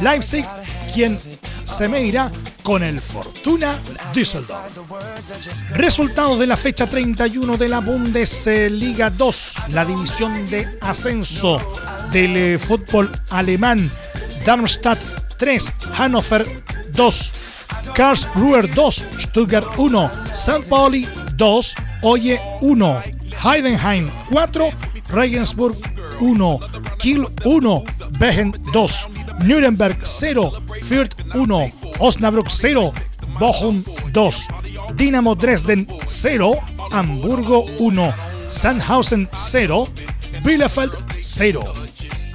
Leipzig, 0.01 0.45
quien 0.93 1.21
se 1.65 1.89
medirá 1.89 2.31
con 2.63 2.83
el 2.83 3.01
Fortuna 3.01 3.79
Düsseldorf. 4.13 4.79
Resultado 5.71 6.39
de 6.39 6.47
la 6.47 6.57
fecha 6.57 6.89
31 6.89 7.57
de 7.57 7.69
la 7.69 7.81
Bundesliga 7.81 9.11
2, 9.11 9.69
la 9.71 9.85
división 9.85 10.49
de 10.49 10.79
ascenso 10.81 11.61
del 12.13 12.37
eh, 12.37 12.59
fútbol 12.59 13.11
alemán. 13.31 13.91
Darmstadt 14.45 15.03
3, 15.39 15.75
Hannover 15.95 16.47
2, 16.93 17.33
Karlsruhe 17.95 18.63
2, 18.75 19.07
Stuttgart 19.19 19.67
1, 19.77 20.11
St. 20.31 20.65
Pauli 20.69 21.09
2, 21.37 21.75
Oye 22.03 22.41
1, 22.61 23.03
Heidenheim 23.43 24.11
4, 24.31 24.71
Regensburg 25.11 25.77
1, 26.21 26.59
Kiel 26.99 27.27
1, 27.45 27.83
Behen 28.19 28.53
2, 28.73 29.09
Nuremberg 29.41 29.99
0, 30.03 30.53
Fürth 30.83 31.15
1, 31.35 31.73
Osnabrück 31.99 32.51
0, 32.51 32.93
Bochum 33.39 33.83
2, 34.13 34.49
Dinamo 34.95 35.35
Dresden 35.35 35.87
0, 36.05 36.59
Hamburgo 36.91 37.65
1, 37.79 38.15
Sandhausen 38.47 39.29
0, 39.33 39.89
Bielefeld 40.45 40.93
0. 41.19 41.75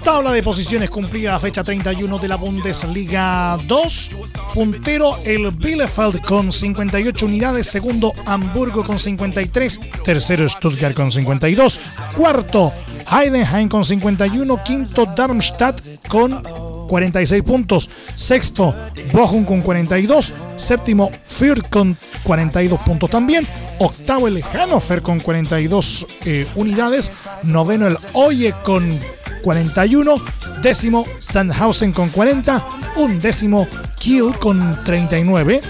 Tabla 0.04 0.32
de 0.32 0.42
posiciones 0.42 0.90
cumplida 0.90 1.34
la 1.34 1.40
fecha 1.40 1.64
31 1.64 2.20
de 2.20 2.28
la 2.28 2.36
Bundesliga 2.38 3.58
2. 3.68 4.12
Puntero 4.54 5.20
el 5.24 5.52
Bielefeld 5.52 6.22
con 6.22 6.52
58 6.52 7.26
unidades. 7.26 7.68
Segundo 7.68 8.14
Hamburgo 8.26 8.84
con 8.84 8.98
53. 8.98 9.80
Tercero 10.04 10.48
Stuttgart 10.48 10.96
con 10.96 11.12
52. 11.12 11.80
Cuarto 12.16 12.72
Heidenheim 13.12 13.68
con 13.68 13.84
51. 13.84 14.64
Quinto 14.64 15.06
Darmstadt 15.06 16.08
con 16.08 16.42
46 16.90 17.44
puntos. 17.44 17.90
Sexto 18.16 18.76
Bochum 19.14 19.46
con 19.46 19.62
42. 19.62 20.34
Séptimo 20.58 21.10
Fürth 21.24 21.70
con 21.70 21.98
42 22.24 22.82
puntos 22.82 23.10
también. 23.10 23.48
Octavo 23.78 24.28
el 24.28 24.44
Hannover 24.44 25.02
con 25.02 25.22
42 25.22 26.06
eh, 26.26 26.46
unidades. 26.56 27.14
Noveno 27.44 27.88
el 27.88 27.98
Oye 28.12 28.54
con 28.64 29.00
41, 29.42 30.16
décimo 30.62 31.06
Sandhausen 31.20 31.94
con 31.94 32.10
40, 32.10 32.66
un 32.98 33.20
décimo 33.20 33.68
Kiel 33.98 34.34
con 34.40 34.78
39, 34.84 35.62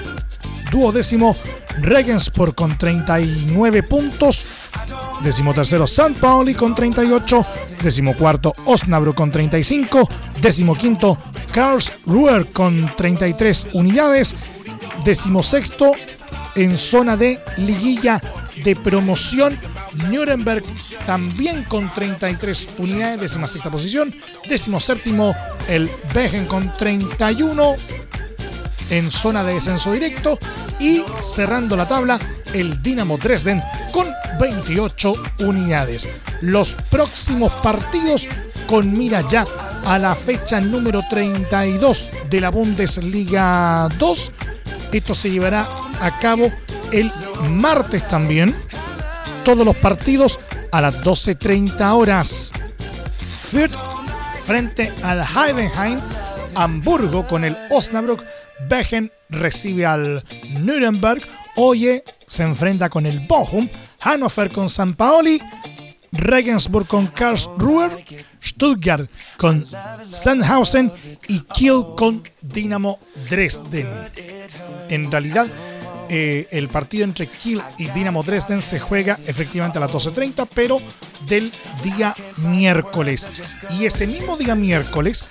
duodécimo 0.71 1.35
Regensburg 1.81 2.55
con 2.55 2.77
39 2.77 3.83
puntos, 3.83 4.45
décimo 5.21 5.53
tercero 5.53 5.85
San 5.85 6.15
Pauli 6.15 6.53
con 6.53 6.75
38, 6.75 7.45
décimo 7.81 8.15
cuarto 8.15 8.53
Osnabrück 8.65 9.15
con 9.15 9.31
35, 9.31 10.09
décimo 10.41 10.75
quinto 10.75 11.17
Karlsruhe 11.51 12.45
con 12.51 12.91
33 12.95 13.67
unidades, 13.73 14.35
décimo 15.03 15.43
sexto 15.43 15.91
en 16.55 16.75
zona 16.75 17.17
de 17.17 17.39
liguilla 17.57 18.21
de 18.63 18.75
promoción 18.75 19.57
Nuremberg 20.09 20.63
también 21.05 21.63
con 21.63 21.91
33 21.93 22.69
unidades, 22.77 23.19
décima 23.19 23.47
sexta 23.47 23.71
posición. 23.71 24.15
Décimo 24.47 24.79
séptimo 24.79 25.35
el 25.67 25.89
Begen 26.13 26.45
con 26.45 26.75
31 26.77 27.75
en 28.89 29.09
zona 29.11 29.43
de 29.43 29.55
descenso 29.55 29.91
directo. 29.91 30.39
Y 30.79 31.03
cerrando 31.21 31.75
la 31.75 31.87
tabla, 31.87 32.19
el 32.53 32.81
Dinamo 32.81 33.17
Dresden 33.17 33.61
con 33.91 34.07
28 34.39 35.13
unidades. 35.39 36.07
Los 36.41 36.75
próximos 36.89 37.51
partidos 37.63 38.27
con 38.67 38.97
mira 38.97 39.21
ya 39.27 39.45
a 39.85 39.97
la 39.97 40.15
fecha 40.15 40.61
número 40.61 41.01
32 41.09 42.09
de 42.29 42.41
la 42.41 42.49
Bundesliga 42.49 43.89
2. 43.97 44.31
Esto 44.91 45.13
se 45.13 45.31
llevará 45.31 45.67
a 45.99 46.19
cabo 46.19 46.51
el 46.91 47.11
martes 47.49 48.07
también 48.07 48.55
todos 49.43 49.65
los 49.65 49.75
partidos 49.77 50.39
a 50.71 50.81
las 50.81 50.95
12.30 50.95 51.93
horas. 51.93 52.51
Fürth 53.43 53.75
frente 54.45 54.93
al 55.01 55.21
Heidenheim, 55.21 55.99
Hamburgo 56.55 57.25
con 57.27 57.43
el 57.43 57.57
Osnabrück, 57.69 58.23
Bechen 58.67 59.11
recibe 59.29 59.85
al 59.85 60.23
Nuremberg, 60.59 61.21
Oye 61.55 62.03
se 62.25 62.43
enfrenta 62.43 62.89
con 62.89 63.05
el 63.05 63.21
Bochum, 63.21 63.69
Hannover 63.99 64.51
con 64.51 64.69
San 64.69 64.93
Paoli, 64.93 65.41
Regensburg 66.11 66.87
con 66.87 67.07
Karlsruhe, 67.07 68.05
Stuttgart 68.41 69.09
con 69.37 69.65
Sandhausen. 70.09 70.91
Y 71.27 71.41
Kiel 71.41 71.83
con 71.95 72.23
Dinamo 72.41 72.99
Dresden. 73.29 73.87
En 74.89 75.11
realidad, 75.11 75.47
eh, 76.09 76.47
el 76.51 76.69
partido 76.69 77.03
entre 77.03 77.27
Kiel 77.27 77.61
y 77.77 77.87
Dinamo 77.87 78.23
Dresden 78.23 78.61
se 78.61 78.79
juega 78.79 79.19
efectivamente 79.27 79.77
a 79.77 79.81
las 79.81 79.91
12.30, 79.91 80.47
pero 80.53 80.79
del 81.27 81.51
día 81.83 82.15
miércoles. 82.37 83.27
Y 83.77 83.85
ese 83.85 84.07
mismo 84.07 84.35
día 84.37 84.55
miércoles, 84.55 85.25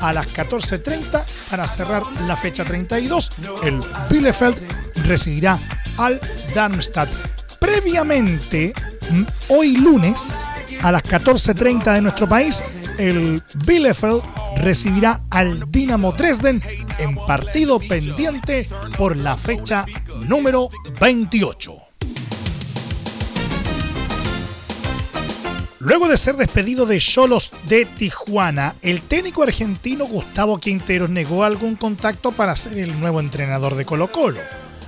a 0.00 0.12
las 0.12 0.26
14.30, 0.28 1.24
para 1.50 1.68
cerrar 1.68 2.02
la 2.26 2.36
fecha 2.36 2.64
32, 2.64 3.32
el 3.64 3.82
Bielefeld 4.10 4.56
recibirá 5.06 5.58
al 5.98 6.20
Darmstadt. 6.54 7.10
Previamente, 7.58 8.72
hoy 9.48 9.76
lunes, 9.76 10.46
a 10.82 10.92
las 10.92 11.02
14.30 11.02 11.94
de 11.94 12.00
nuestro 12.00 12.28
país, 12.28 12.62
el 12.98 13.42
Bielefeld 13.66 14.22
recibirá 14.56 15.22
al 15.30 15.70
Dinamo 15.70 16.12
Dresden 16.12 16.62
en 16.98 17.16
partido 17.16 17.78
pendiente 17.78 18.66
por 18.96 19.16
la 19.16 19.36
fecha 19.36 19.84
número 20.28 20.70
28. 21.00 21.74
Luego 25.80 26.08
de 26.08 26.16
ser 26.16 26.36
despedido 26.36 26.86
de 26.86 26.98
Cholos 26.98 27.52
de 27.68 27.84
Tijuana, 27.84 28.74
el 28.80 29.02
técnico 29.02 29.42
argentino 29.42 30.06
Gustavo 30.06 30.58
Quinteros 30.58 31.10
negó 31.10 31.44
algún 31.44 31.76
contacto 31.76 32.32
para 32.32 32.56
ser 32.56 32.78
el 32.78 32.98
nuevo 33.00 33.20
entrenador 33.20 33.74
de 33.74 33.84
Colo 33.84 34.10
Colo. 34.10 34.40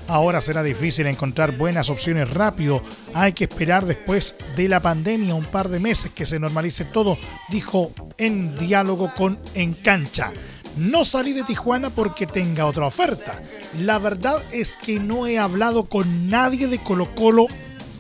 Ahora 0.09 0.41
será 0.41 0.63
difícil 0.63 1.07
encontrar 1.07 1.57
buenas 1.57 1.91
opciones 1.91 2.33
rápido. 2.33 2.83
Hay 3.15 3.33
que 3.33 3.45
esperar 3.45 3.87
después 3.87 4.37
de 4.55 4.69
la 4.69 4.81
pandemia 4.81 5.35
un 5.35 5.45
par 5.45 5.69
de 5.69 5.81
meses 5.81 6.13
que 6.15 6.27
se 6.27 6.39
normalice 6.39 6.85
todo, 6.85 7.19
dijo 7.49 7.93
en 8.17 8.57
diálogo 8.57 9.13
con 9.17 9.39
En 9.55 9.75
Cancha. 9.75 10.33
No 10.77 11.05
salí 11.05 11.33
de 11.33 11.43
Tijuana 11.43 11.91
porque 11.91 12.27
tenga 12.27 12.67
otra 12.67 12.87
oferta. 12.87 13.43
La 13.81 13.99
verdad 13.99 14.43
es 14.53 14.77
que 14.77 15.01
no 15.01 15.27
he 15.27 15.39
hablado 15.39 15.85
con 15.87 16.29
nadie 16.31 16.69
de 16.69 16.79
Colo 16.79 17.15
Colo 17.15 17.47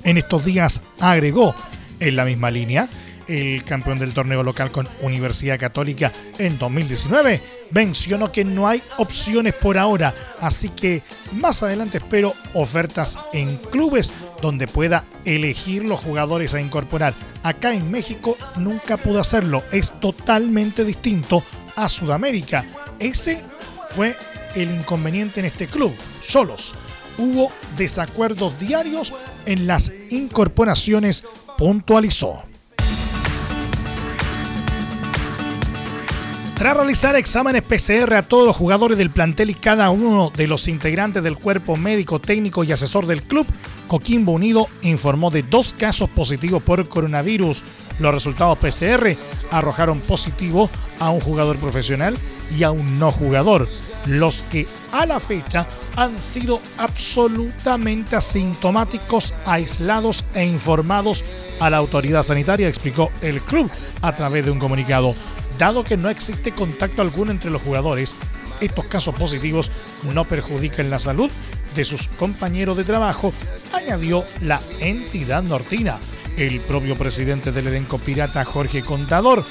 en 0.04 0.18
estos 0.18 0.44
días, 0.44 0.82
agregó 1.00 1.54
en 1.98 2.14
la 2.14 2.24
misma 2.24 2.50
línea 2.50 2.88
el 3.28 3.64
campeón 3.64 3.98
del 3.98 4.14
torneo 4.14 4.42
local 4.42 4.70
con 4.70 4.88
Universidad 5.00 5.58
Católica 5.58 6.12
en 6.38 6.58
2019, 6.58 7.40
mencionó 7.70 8.30
que 8.30 8.44
no 8.44 8.68
hay 8.68 8.82
opciones 8.98 9.54
por 9.54 9.78
ahora, 9.78 10.14
así 10.40 10.68
que 10.68 11.02
más 11.32 11.62
adelante 11.62 11.98
espero 11.98 12.34
ofertas 12.54 13.18
en 13.32 13.56
clubes 13.56 14.12
donde 14.40 14.66
pueda 14.66 15.04
elegir 15.24 15.84
los 15.84 16.00
jugadores 16.00 16.54
a 16.54 16.60
incorporar. 16.60 17.14
Acá 17.42 17.74
en 17.74 17.90
México 17.90 18.36
nunca 18.56 18.96
pude 18.96 19.20
hacerlo, 19.20 19.62
es 19.72 19.98
totalmente 20.00 20.84
distinto 20.84 21.42
a 21.76 21.88
Sudamérica. 21.88 22.64
Ese 22.98 23.40
fue 23.90 24.16
el 24.54 24.70
inconveniente 24.70 25.40
en 25.40 25.46
este 25.46 25.66
club, 25.66 25.92
solos. 26.22 26.74
Hubo 27.18 27.50
desacuerdos 27.76 28.58
diarios 28.58 29.12
en 29.46 29.66
las 29.66 29.92
incorporaciones, 30.10 31.24
puntualizó. 31.56 32.42
Tras 36.56 36.74
realizar 36.74 37.14
exámenes 37.16 37.64
PCR 37.64 38.14
a 38.14 38.22
todos 38.22 38.46
los 38.46 38.56
jugadores 38.56 38.96
del 38.96 39.10
plantel 39.10 39.50
y 39.50 39.54
cada 39.54 39.90
uno 39.90 40.32
de 40.34 40.46
los 40.46 40.68
integrantes 40.68 41.22
del 41.22 41.36
cuerpo 41.36 41.76
médico, 41.76 42.18
técnico 42.18 42.64
y 42.64 42.72
asesor 42.72 43.06
del 43.06 43.22
club, 43.22 43.46
Coquimbo 43.86 44.32
Unido 44.32 44.66
informó 44.80 45.30
de 45.30 45.42
dos 45.42 45.74
casos 45.74 46.08
positivos 46.08 46.62
por 46.62 46.88
coronavirus. 46.88 47.62
Los 48.00 48.14
resultados 48.14 48.56
PCR 48.56 49.14
arrojaron 49.50 50.00
positivo 50.00 50.70
a 50.98 51.10
un 51.10 51.20
jugador 51.20 51.58
profesional 51.58 52.16
y 52.56 52.62
a 52.62 52.70
un 52.70 52.98
no 52.98 53.12
jugador, 53.12 53.68
los 54.06 54.44
que 54.44 54.66
a 54.92 55.04
la 55.04 55.20
fecha 55.20 55.66
han 55.94 56.18
sido 56.22 56.62
absolutamente 56.78 58.16
asintomáticos, 58.16 59.34
aislados 59.44 60.24
e 60.34 60.46
informados 60.46 61.22
a 61.60 61.68
la 61.68 61.76
autoridad 61.76 62.22
sanitaria, 62.22 62.66
explicó 62.66 63.10
el 63.20 63.42
club 63.42 63.70
a 64.00 64.16
través 64.16 64.46
de 64.46 64.52
un 64.52 64.58
comunicado. 64.58 65.14
Dado 65.58 65.84
que 65.84 65.96
no 65.96 66.10
existe 66.10 66.52
contacto 66.52 67.02
alguno 67.02 67.32
entre 67.32 67.50
los 67.50 67.62
jugadores, 67.62 68.14
estos 68.60 68.84
casos 68.86 69.14
positivos 69.14 69.70
no 70.14 70.24
perjudican 70.24 70.90
la 70.90 70.98
salud 70.98 71.30
de 71.74 71.84
sus 71.84 72.08
compañeros 72.08 72.76
de 72.76 72.84
trabajo, 72.84 73.32
añadió 73.72 74.24
la 74.42 74.60
entidad 74.80 75.42
nortina. 75.42 75.98
El 76.36 76.60
propio 76.60 76.96
presidente 76.96 77.52
del 77.52 77.68
elenco 77.68 77.98
pirata, 77.98 78.44
Jorge 78.44 78.82
Contador, 78.82 79.44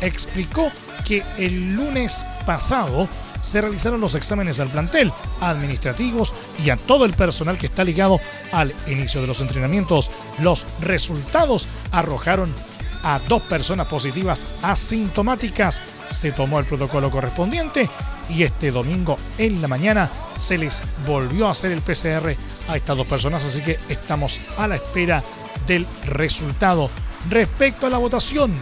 explicó 0.00 0.70
que 1.04 1.22
el 1.38 1.74
lunes 1.74 2.24
pasado 2.46 3.08
se 3.40 3.60
realizaron 3.60 4.00
los 4.00 4.14
exámenes 4.14 4.60
al 4.60 4.68
plantel, 4.68 5.12
administrativos 5.40 6.32
y 6.64 6.70
a 6.70 6.76
todo 6.76 7.04
el 7.04 7.14
personal 7.14 7.58
que 7.58 7.66
está 7.66 7.84
ligado 7.84 8.20
al 8.52 8.74
inicio 8.86 9.20
de 9.20 9.26
los 9.26 9.40
entrenamientos. 9.40 10.10
Los 10.40 10.66
resultados 10.80 11.66
arrojaron 11.90 12.54
a 13.02 13.18
dos 13.28 13.42
personas 13.42 13.86
positivas 13.86 14.46
asintomáticas. 14.62 15.82
Se 16.10 16.32
tomó 16.32 16.58
el 16.58 16.64
protocolo 16.64 17.10
correspondiente 17.10 17.88
y 18.28 18.42
este 18.42 18.70
domingo 18.70 19.16
en 19.38 19.60
la 19.60 19.68
mañana 19.68 20.10
se 20.36 20.58
les 20.58 20.82
volvió 21.06 21.46
a 21.46 21.50
hacer 21.50 21.72
el 21.72 21.82
PCR 21.82 22.36
a 22.68 22.76
estas 22.76 22.96
dos 22.96 23.06
personas, 23.06 23.44
así 23.44 23.60
que 23.62 23.78
estamos 23.88 24.40
a 24.56 24.66
la 24.68 24.76
espera 24.76 25.22
del 25.66 25.86
resultado. 26.06 26.90
Respecto 27.28 27.86
a 27.86 27.90
la 27.90 27.98
votación 27.98 28.52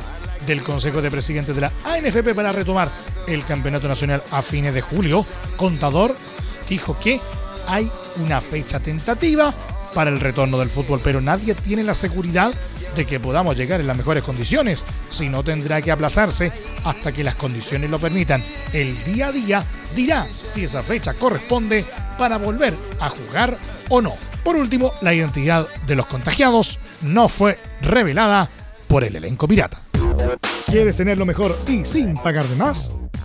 del 0.47 0.63
Consejo 0.63 1.03
de 1.03 1.11
Presidentes 1.11 1.55
de 1.55 1.61
la 1.61 1.73
ANFP 1.85 2.35
para 2.35 2.53
retomar 2.53 2.89
el 3.27 3.45
Campeonato 3.45 3.89
Nacional 3.89 4.23
a 4.31 4.43
fines 4.43 4.75
de 4.75 4.81
julio, 4.81 5.25
Contador 5.57 6.17
dijo 6.69 6.99
que 6.99 7.21
hay 7.67 7.91
una 8.17 8.41
fecha 8.41 8.81
tentativa 8.81 9.53
para 9.99 10.11
el 10.13 10.21
retorno 10.21 10.61
del 10.61 10.71
fútbol, 10.71 11.01
pero 11.03 11.21
nadie 11.21 11.57
tiene 11.57 11.83
la 11.83 11.93
seguridad 11.93 12.55
de 12.95 13.05
que 13.05 13.19
podamos 13.19 13.57
llegar 13.57 13.81
en 13.81 13.89
las 13.89 13.97
mejores 13.97 14.23
condiciones, 14.23 14.85
si 15.11 15.29
no 15.29 15.43
tendrá 15.43 15.83
que 15.83 15.91
aplazarse 15.91 16.53
hasta 16.85 17.11
que 17.11 17.25
las 17.25 17.35
condiciones 17.35 17.91
lo 17.91 17.99
permitan. 17.99 18.41
El 18.73 18.97
día 19.03 19.27
a 19.27 19.33
día 19.33 19.65
dirá 19.97 20.25
si 20.25 20.63
esa 20.63 20.85
fecha 20.85 21.15
corresponde 21.15 21.85
para 22.17 22.39
volver 22.39 22.75
a 23.01 23.09
jugar 23.09 23.59
o 23.89 24.01
no. 24.01 24.15
Por 24.45 24.55
último, 24.55 24.93
la 25.01 25.13
identidad 25.13 25.67
de 25.89 25.97
los 25.97 26.07
contagiados 26.07 26.79
no 27.03 27.29
fue 27.29 27.59
revelada 27.83 28.49
por 28.87 29.03
el 29.03 29.17
elenco 29.17 29.49
pirata. 29.49 29.81
¿Quieres 30.67 30.97
tener 30.97 31.19
lo 31.19 31.27
mejor 31.27 31.59
y 31.67 31.85
sin 31.85 32.15
pagar 32.15 32.45
de 32.45 32.55
más? 32.55 32.93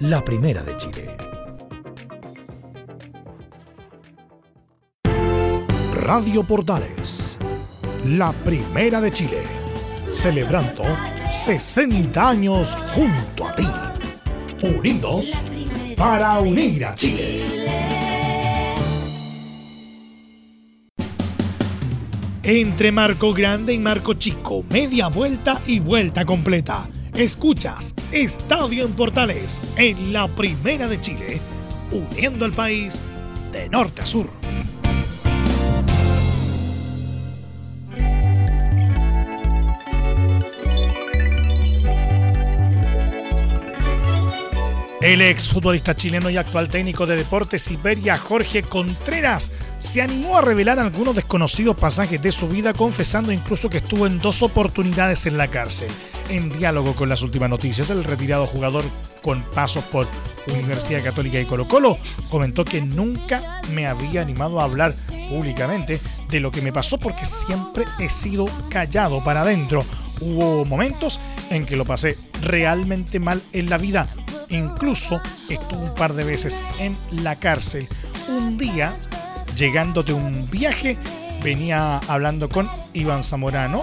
la 0.00 0.24
primera 0.24 0.62
de 0.62 0.76
Chile. 0.76 1.16
Radio 6.02 6.42
Portales, 6.42 7.38
la 8.06 8.32
primera 8.32 9.00
de 9.00 9.12
Chile, 9.12 9.42
celebrando 10.10 10.84
60 11.30 12.28
años 12.28 12.76
junto 12.94 13.46
a 13.46 13.54
ti, 13.54 13.68
unidos 14.62 15.32
para 15.96 16.38
unir 16.38 16.86
a 16.86 16.94
Chile. 16.94 17.42
Entre 22.42 22.90
Marco 22.90 23.34
Grande 23.34 23.74
y 23.74 23.78
Marco 23.78 24.14
Chico, 24.14 24.64
media 24.70 25.08
vuelta 25.08 25.60
y 25.66 25.78
vuelta 25.78 26.24
completa. 26.24 26.86
Escuchas 27.20 27.94
Estadio 28.12 28.86
en 28.86 28.92
Portales 28.92 29.60
en 29.76 30.10
la 30.10 30.26
Primera 30.26 30.88
de 30.88 30.98
Chile, 31.02 31.38
uniendo 31.92 32.46
al 32.46 32.52
país 32.52 32.98
de 33.52 33.68
norte 33.68 34.00
a 34.00 34.06
sur. 34.06 34.30
El 45.02 45.20
exfutbolista 45.20 45.94
chileno 45.94 46.30
y 46.30 46.38
actual 46.38 46.70
técnico 46.70 47.04
de 47.04 47.16
Deportes 47.16 47.70
Iberia, 47.70 48.16
Jorge 48.16 48.62
Contreras, 48.62 49.52
se 49.76 50.00
animó 50.00 50.38
a 50.38 50.40
revelar 50.40 50.78
algunos 50.78 51.14
desconocidos 51.14 51.76
pasajes 51.76 52.22
de 52.22 52.32
su 52.32 52.48
vida, 52.48 52.72
confesando 52.72 53.30
incluso 53.30 53.68
que 53.68 53.78
estuvo 53.78 54.06
en 54.06 54.18
dos 54.20 54.42
oportunidades 54.42 55.26
en 55.26 55.36
la 55.36 55.48
cárcel. 55.48 55.90
En 56.30 56.48
diálogo 56.48 56.94
con 56.94 57.08
las 57.08 57.22
últimas 57.22 57.50
noticias, 57.50 57.90
el 57.90 58.04
retirado 58.04 58.46
jugador 58.46 58.84
con 59.20 59.42
pasos 59.50 59.82
por 59.86 60.06
Universidad 60.46 61.02
Católica 61.02 61.40
y 61.40 61.44
Colo 61.44 61.66
Colo 61.66 61.98
comentó 62.30 62.64
que 62.64 62.80
nunca 62.80 63.60
me 63.72 63.88
había 63.88 64.22
animado 64.22 64.60
a 64.60 64.64
hablar 64.64 64.94
públicamente 65.28 66.00
de 66.28 66.38
lo 66.38 66.52
que 66.52 66.62
me 66.62 66.72
pasó 66.72 66.98
porque 66.98 67.24
siempre 67.24 67.84
he 67.98 68.08
sido 68.08 68.48
callado 68.68 69.24
para 69.24 69.40
adentro. 69.40 69.84
Hubo 70.20 70.64
momentos 70.66 71.18
en 71.50 71.66
que 71.66 71.74
lo 71.74 71.84
pasé 71.84 72.16
realmente 72.42 73.18
mal 73.18 73.42
en 73.52 73.68
la 73.68 73.78
vida. 73.78 74.06
Incluso 74.50 75.20
estuve 75.48 75.82
un 75.82 75.94
par 75.96 76.14
de 76.14 76.22
veces 76.22 76.62
en 76.78 76.96
la 77.24 77.34
cárcel. 77.40 77.88
Un 78.28 78.56
día 78.56 78.96
llegando 79.56 80.04
de 80.04 80.12
un 80.12 80.48
viaje, 80.48 80.96
venía 81.42 81.98
hablando 82.06 82.48
con 82.48 82.70
Iván 82.94 83.24
Zamorano 83.24 83.82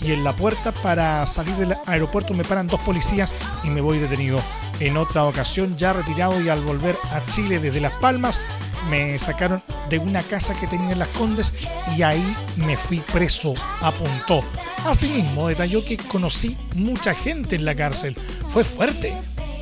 y 0.00 0.12
en 0.12 0.24
la 0.24 0.32
puerta 0.32 0.72
para 0.72 1.26
salir 1.26 1.54
del 1.56 1.74
aeropuerto 1.86 2.34
me 2.34 2.44
paran 2.44 2.66
dos 2.66 2.80
policías 2.80 3.34
y 3.64 3.68
me 3.68 3.80
voy 3.80 3.98
detenido. 3.98 4.40
En 4.80 4.96
otra 4.96 5.24
ocasión, 5.24 5.76
ya 5.76 5.92
retirado 5.92 6.40
y 6.40 6.48
al 6.48 6.62
volver 6.62 6.96
a 7.10 7.24
Chile 7.30 7.58
desde 7.58 7.80
Las 7.80 7.92
Palmas, 7.94 8.40
me 8.88 9.18
sacaron 9.18 9.62
de 9.90 9.98
una 9.98 10.22
casa 10.22 10.54
que 10.54 10.66
tenía 10.66 10.92
en 10.92 11.00
Las 11.00 11.08
Condes 11.08 11.52
y 11.96 12.02
ahí 12.02 12.36
me 12.56 12.76
fui 12.76 13.00
preso, 13.00 13.54
apuntó. 13.80 14.42
Asimismo, 14.84 15.48
detalló 15.48 15.84
que 15.84 15.96
conocí 15.96 16.56
mucha 16.76 17.14
gente 17.14 17.56
en 17.56 17.64
la 17.64 17.74
cárcel. 17.74 18.14
Fue 18.48 18.64
fuerte, 18.64 19.12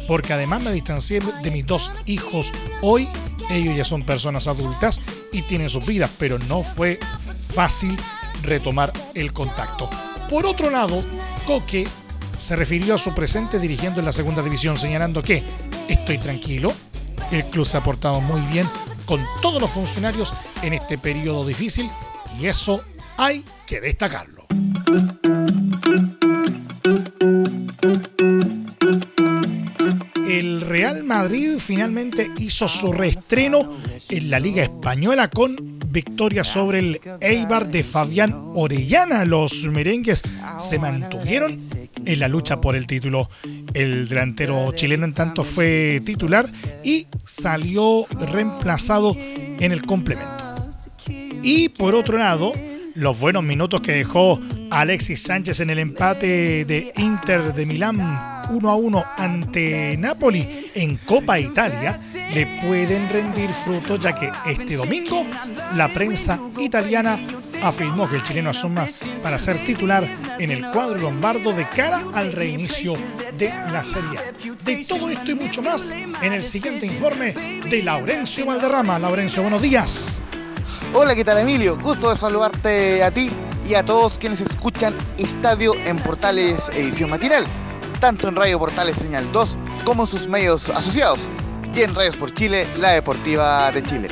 porque 0.07 0.35
además 0.35 0.63
me 0.63 0.73
distancié 0.73 1.21
de 1.43 1.51
mis 1.51 1.67
dos 1.67 1.91
hijos. 2.05 2.53
Hoy 2.83 3.09
ellos 3.51 3.77
ya 3.77 3.85
son 3.85 4.05
personas 4.05 4.49
adultas 4.49 5.01
y 5.33 5.43
tienen 5.43 5.71
sus 5.71 5.87
vidas, 5.87 6.11
pero 6.19 6.39
no 6.39 6.63
fue 6.63 6.99
fácil 7.55 7.97
retomar 8.43 8.93
el 9.15 9.33
contacto. 9.33 9.89
Por 10.29 10.45
otro 10.45 10.71
lado, 10.71 11.05
Coque 11.47 11.87
se 12.39 12.57
refirió 12.57 12.95
a 12.95 12.99
su 12.99 13.15
presente 13.15 13.59
dirigiendo 13.59 14.01
en 14.01 14.07
la 14.07 14.13
segunda 14.13 14.43
división, 14.43 14.79
señalando 14.79 15.23
que 15.23 15.43
estoy 15.89 16.19
tranquilo, 16.19 16.73
el 17.31 17.45
club 17.45 17.65
se 17.65 17.77
ha 17.77 17.83
portado 17.83 18.21
muy 18.21 18.41
bien 18.53 18.69
con 19.05 19.21
todos 19.41 19.61
los 19.61 19.71
funcionarios 19.71 20.35
en 20.63 20.75
este 20.75 20.99
periodo 20.99 21.47
difícil 21.47 21.89
y 22.41 22.47
eso 22.47 22.83
hay 23.17 23.45
que 23.67 23.81
destacarlo. 23.81 24.47
El 30.29 30.61
Real 30.61 31.05
Madrid 31.05 31.57
finalmente 31.59 32.31
hizo 32.39 32.69
su 32.69 32.93
reestreno 32.93 33.79
en 34.09 34.31
la 34.31 34.41
Liga 34.41 34.65
Española 34.65 35.31
con 35.31 35.76
victoria 35.97 36.45
sobre 36.45 36.81
el 36.81 37.01
Eibar 37.23 37.69
de 37.69 37.83
Fabián 37.83 38.53
Orellana. 38.55 39.25
Los 39.25 39.63
merengues 39.63 40.21
se 40.59 40.79
mantuvieron 40.79 41.59
en 42.05 42.21
la 42.21 42.29
lucha 42.29 42.61
por 42.61 42.77
el 42.77 42.87
título. 42.87 43.31
El 43.73 44.07
delantero 44.07 44.73
chileno 44.75 45.07
en 45.07 45.15
tanto 45.15 45.43
fue 45.43 46.01
titular 46.05 46.45
y 46.85 47.07
salió 47.25 48.05
reemplazado 48.31 49.17
en 49.17 49.73
el 49.73 49.87
complemento. 49.87 50.77
Y 51.43 51.71
por 51.71 51.95
otro 51.95 52.19
lado, 52.19 52.53
los 52.95 53.19
buenos 53.19 53.43
minutos 53.43 53.81
que 53.81 53.93
dejó 53.93 54.39
Alexis 54.71 55.23
Sánchez 55.23 55.61
en 55.61 55.71
el 55.71 55.79
empate 55.79 56.67
de 56.67 56.93
Inter 56.99 57.55
de 57.55 57.65
Milán 57.65 58.36
1 58.51 58.71
a 58.71 58.77
1 58.77 59.05
ante 59.17 59.97
Napoli 59.99 60.71
en 60.75 60.97
Copa 60.99 61.39
Italia 61.39 61.99
le 62.33 62.47
pueden 62.63 63.09
rendir 63.09 63.51
frutos 63.51 64.01
ya 64.01 64.15
que 64.15 64.31
este 64.47 64.77
domingo 64.77 65.25
la 65.75 65.89
prensa 65.89 66.39
italiana 66.59 67.19
afirmó 67.63 68.09
que 68.09 68.17
el 68.17 68.23
chileno 68.23 68.51
asuma 68.51 68.89
para 69.23 69.39
ser 69.39 69.65
titular 69.65 70.07
en 70.39 70.51
el 70.51 70.71
cuadro 70.71 70.99
lombardo 70.99 71.53
de 71.53 71.69
cara 71.69 72.01
al 72.15 72.33
reinicio 72.33 72.95
de 73.39 73.49
la 73.49 73.83
Serie. 73.85 74.19
De 74.65 74.85
todo 74.85 75.09
esto 75.11 75.31
y 75.31 75.35
mucho 75.35 75.63
más 75.63 75.91
en 75.91 76.33
el 76.33 76.43
siguiente 76.43 76.87
informe 76.87 77.33
de 77.69 77.83
Laurencio 77.83 78.47
Valderrama. 78.47 78.99
Laurencio, 78.99 79.43
buenos 79.43 79.63
días. 79.63 80.23
Hola, 80.93 81.15
¿qué 81.15 81.25
tal 81.25 81.39
Emilio? 81.39 81.79
Gusto 81.79 82.11
de 82.11 82.17
saludarte 82.17 83.03
a 83.03 83.11
ti 83.11 83.31
y 83.69 83.75
a 83.75 83.85
todos 83.85 84.19
quienes 84.19 84.41
escuchan 84.41 84.95
Estadio 85.19 85.75
en 85.85 85.99
Portales 85.99 86.69
Edición 86.75 87.11
Matinal, 87.11 87.45
tanto 88.07 88.29
en 88.29 88.37
Radio 88.37 88.61
Portales 88.61 88.95
Señal 88.95 89.33
2 89.33 89.59
como 89.83 90.05
en 90.05 90.09
sus 90.09 90.29
medios 90.29 90.71
asociados, 90.71 91.29
y 91.75 91.83
en 91.83 91.93
Radios 91.93 92.15
por 92.15 92.33
Chile, 92.33 92.65
la 92.79 92.93
Deportiva 92.93 93.73
de 93.73 93.83
Chile. 93.83 94.09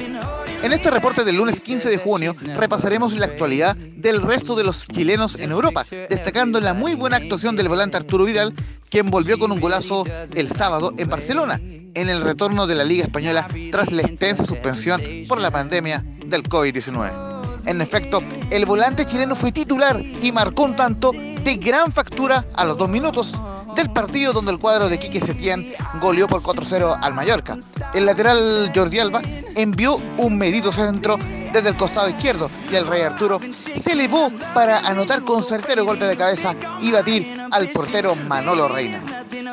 En 0.65 0.73
este 0.73 0.91
reporte 0.91 1.23
del 1.23 1.37
lunes 1.37 1.63
15 1.63 1.91
de 1.91 1.99
junio 1.99 2.33
repasaremos 2.57 3.17
la 3.17 3.27
actualidad 3.27 3.77
del 3.77 4.21
resto 4.21 4.57
de 4.57 4.65
los 4.65 4.89
chilenos 4.89 5.39
en 5.39 5.53
Europa, 5.53 5.85
destacando 6.11 6.59
la 6.59 6.75
muy 6.75 6.97
buena 6.97 7.19
actuación 7.19 7.55
del 7.55 7.69
volante 7.69 7.97
Arturo 7.97 8.25
Vidal, 8.25 8.53
quien 8.91 9.11
volvió 9.11 9.39
con 9.39 9.53
un 9.53 9.61
golazo 9.61 10.05
el 10.35 10.51
sábado 10.51 10.93
en 10.99 11.09
Barcelona, 11.09 11.61
en 11.63 12.09
el 12.09 12.21
retorno 12.23 12.67
de 12.67 12.75
la 12.75 12.83
Liga 12.83 13.05
Española 13.05 13.47
tras 13.71 13.93
la 13.93 14.03
extensa 14.03 14.45
suspensión 14.45 15.01
por 15.29 15.41
la 15.41 15.53
pandemia 15.53 16.05
del 16.27 16.43
COVID-19. 16.43 17.67
En 17.67 17.81
efecto, 17.81 18.25
el 18.51 18.67
volante 18.67 19.07
chileno 19.07 19.37
fue 19.37 19.53
titular 19.53 20.01
y 20.01 20.33
marcó 20.33 20.65
un 20.65 20.75
tanto 20.75 21.13
de 21.45 21.57
gran 21.57 21.93
factura 21.93 22.47
a 22.55 22.65
los 22.65 22.79
dos 22.79 22.89
minutos 22.89 23.39
del 23.77 23.91
partido 23.91 24.33
donde 24.33 24.51
el 24.51 24.59
cuadro 24.59 24.89
de 24.89 24.99
Quique 24.99 25.21
Setién 25.21 25.75
goleó 26.01 26.27
por 26.27 26.43
4-0 26.43 26.99
al 27.01 27.13
Mallorca. 27.13 27.59
El 27.93 28.07
lateral 28.07 28.73
Jordi 28.75 28.99
Alba 28.99 29.21
envió 29.55 30.01
un 30.17 30.39
medido 30.39 30.73
centro 30.73 31.19
desde 31.53 31.69
el 31.69 31.77
costado 31.77 32.09
izquierdo 32.09 32.51
y 32.73 32.77
el 32.77 32.87
Rey 32.87 33.03
Arturo 33.03 33.41
se 33.79 33.93
elevó 33.93 34.31
para 34.55 34.79
anotar 34.79 35.23
con 35.23 35.43
certero 35.43 35.85
golpe 35.85 36.07
de 36.07 36.17
cabeza 36.17 36.55
y 36.81 36.91
batir 36.91 37.39
al 37.51 37.69
portero 37.69 38.17
Manolo 38.17 38.67
Reina. 38.67 39.01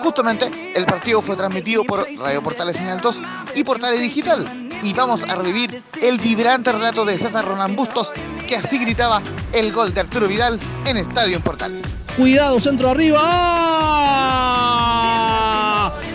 Justamente 0.01 0.49
el 0.73 0.86
partido 0.86 1.21
fue 1.21 1.36
transmitido 1.36 1.84
por 1.84 2.08
Radio 2.19 2.41
Portales 2.41 2.77
Señal 2.77 3.01
2 3.01 3.21
y 3.56 3.63
Portales 3.63 3.99
Digital 3.99 4.70
y 4.84 4.94
vamos 4.94 5.24
a 5.24 5.36
revivir 5.36 5.80
el 6.02 6.17
vibrante 6.20 6.72
relato 6.72 7.06
de 7.06 7.17
César 7.17 7.46
Ronan 7.46 7.76
Bustos 7.76 8.12
que 8.48 8.56
así 8.56 8.78
gritaba 8.78 9.22
el 9.54 9.72
gol 9.72 9.94
de 9.94 10.02
Arturo 10.02 10.28
Vidal 10.28 10.60
en 10.86 10.98
Estadio 10.98 11.38
en 11.38 11.44
Portales. 11.44 11.84
Cuidado, 12.17 12.60
centro 12.60 12.89
arriba. 12.89 13.22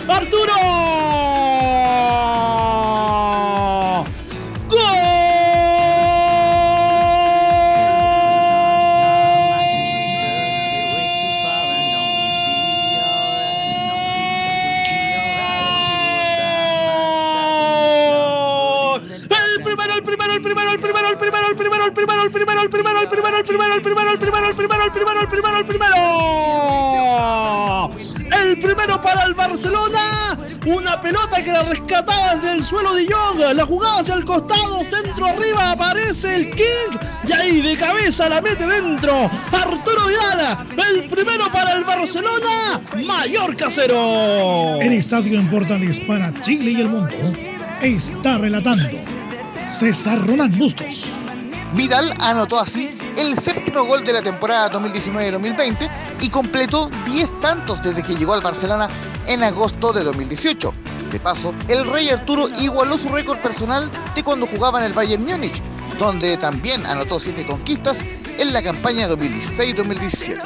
¡Arturo! 0.07 0.96
El 25.27 25.31
primero, 25.31 25.57
el 25.57 25.65
primero, 25.65 25.95
el 28.43 28.59
primero. 28.59 29.01
Para 29.01 29.23
el 29.23 29.33
Barcelona. 29.33 30.37
Una 30.65 30.99
pelota 30.99 31.43
que 31.43 31.51
la 31.51 31.63
rescataba 31.63 32.35
desde 32.35 32.57
el 32.57 32.63
suelo 32.63 32.93
de 32.93 33.05
Young. 33.05 33.55
La 33.55 33.65
jugaba 33.65 33.99
hacia 33.99 34.15
el 34.15 34.25
costado, 34.25 34.83
centro 34.83 35.25
arriba, 35.25 35.71
aparece 35.71 36.35
el 36.35 36.51
King. 36.51 36.97
Y 37.27 37.31
ahí 37.33 37.61
de 37.61 37.77
cabeza 37.77 38.27
la 38.29 38.41
mete 38.41 38.65
dentro. 38.65 39.29
Arturo 39.51 40.07
Vidal, 40.07 40.65
el 40.93 41.09
primero 41.09 41.51
para 41.51 41.73
el 41.73 41.83
Barcelona. 41.83 42.81
Mayor 43.05 43.55
casero. 43.55 44.81
El 44.81 44.93
estadio 44.93 45.39
en 45.39 45.49
Portales 45.49 45.99
para 45.99 46.33
Chile 46.41 46.71
y 46.71 46.81
el 46.81 46.89
mundo 46.89 47.15
está 47.81 48.37
relatando 48.37 48.89
César 49.69 50.25
Ronald 50.25 50.57
Bustos. 50.57 51.13
Vidal 51.73 52.13
anotó 52.17 52.59
así 52.59 52.89
el 53.17 53.37
séptimo 53.39 53.83
gol 53.83 54.05
de 54.05 54.13
la 54.13 54.21
temporada 54.21 54.71
2019-2020 54.71 55.89
y 56.21 56.29
completó 56.29 56.89
10 57.05 57.41
tantos 57.41 57.81
desde 57.81 58.03
que 58.03 58.15
llegó 58.15 58.33
al 58.33 58.41
Barcelona 58.41 58.89
en 59.25 59.43
agosto 59.43 59.91
de 59.91 60.03
2018. 60.03 60.73
De 61.11 61.19
paso, 61.19 61.53
el 61.67 61.89
Rey 61.89 62.09
Arturo 62.09 62.47
igualó 62.59 62.97
su 62.97 63.09
récord 63.09 63.37
personal 63.39 63.89
de 64.13 64.23
cuando 64.23 64.45
jugaba 64.45 64.79
en 64.79 64.85
el 64.85 64.93
Bayern 64.93 65.25
Múnich, 65.25 65.61
donde 65.97 66.37
también 66.37 66.85
anotó 66.85 67.19
7 67.19 67.45
conquistas 67.45 67.97
en 68.37 68.53
la 68.53 68.61
campaña 68.61 69.09
2016-2017. 69.09 70.41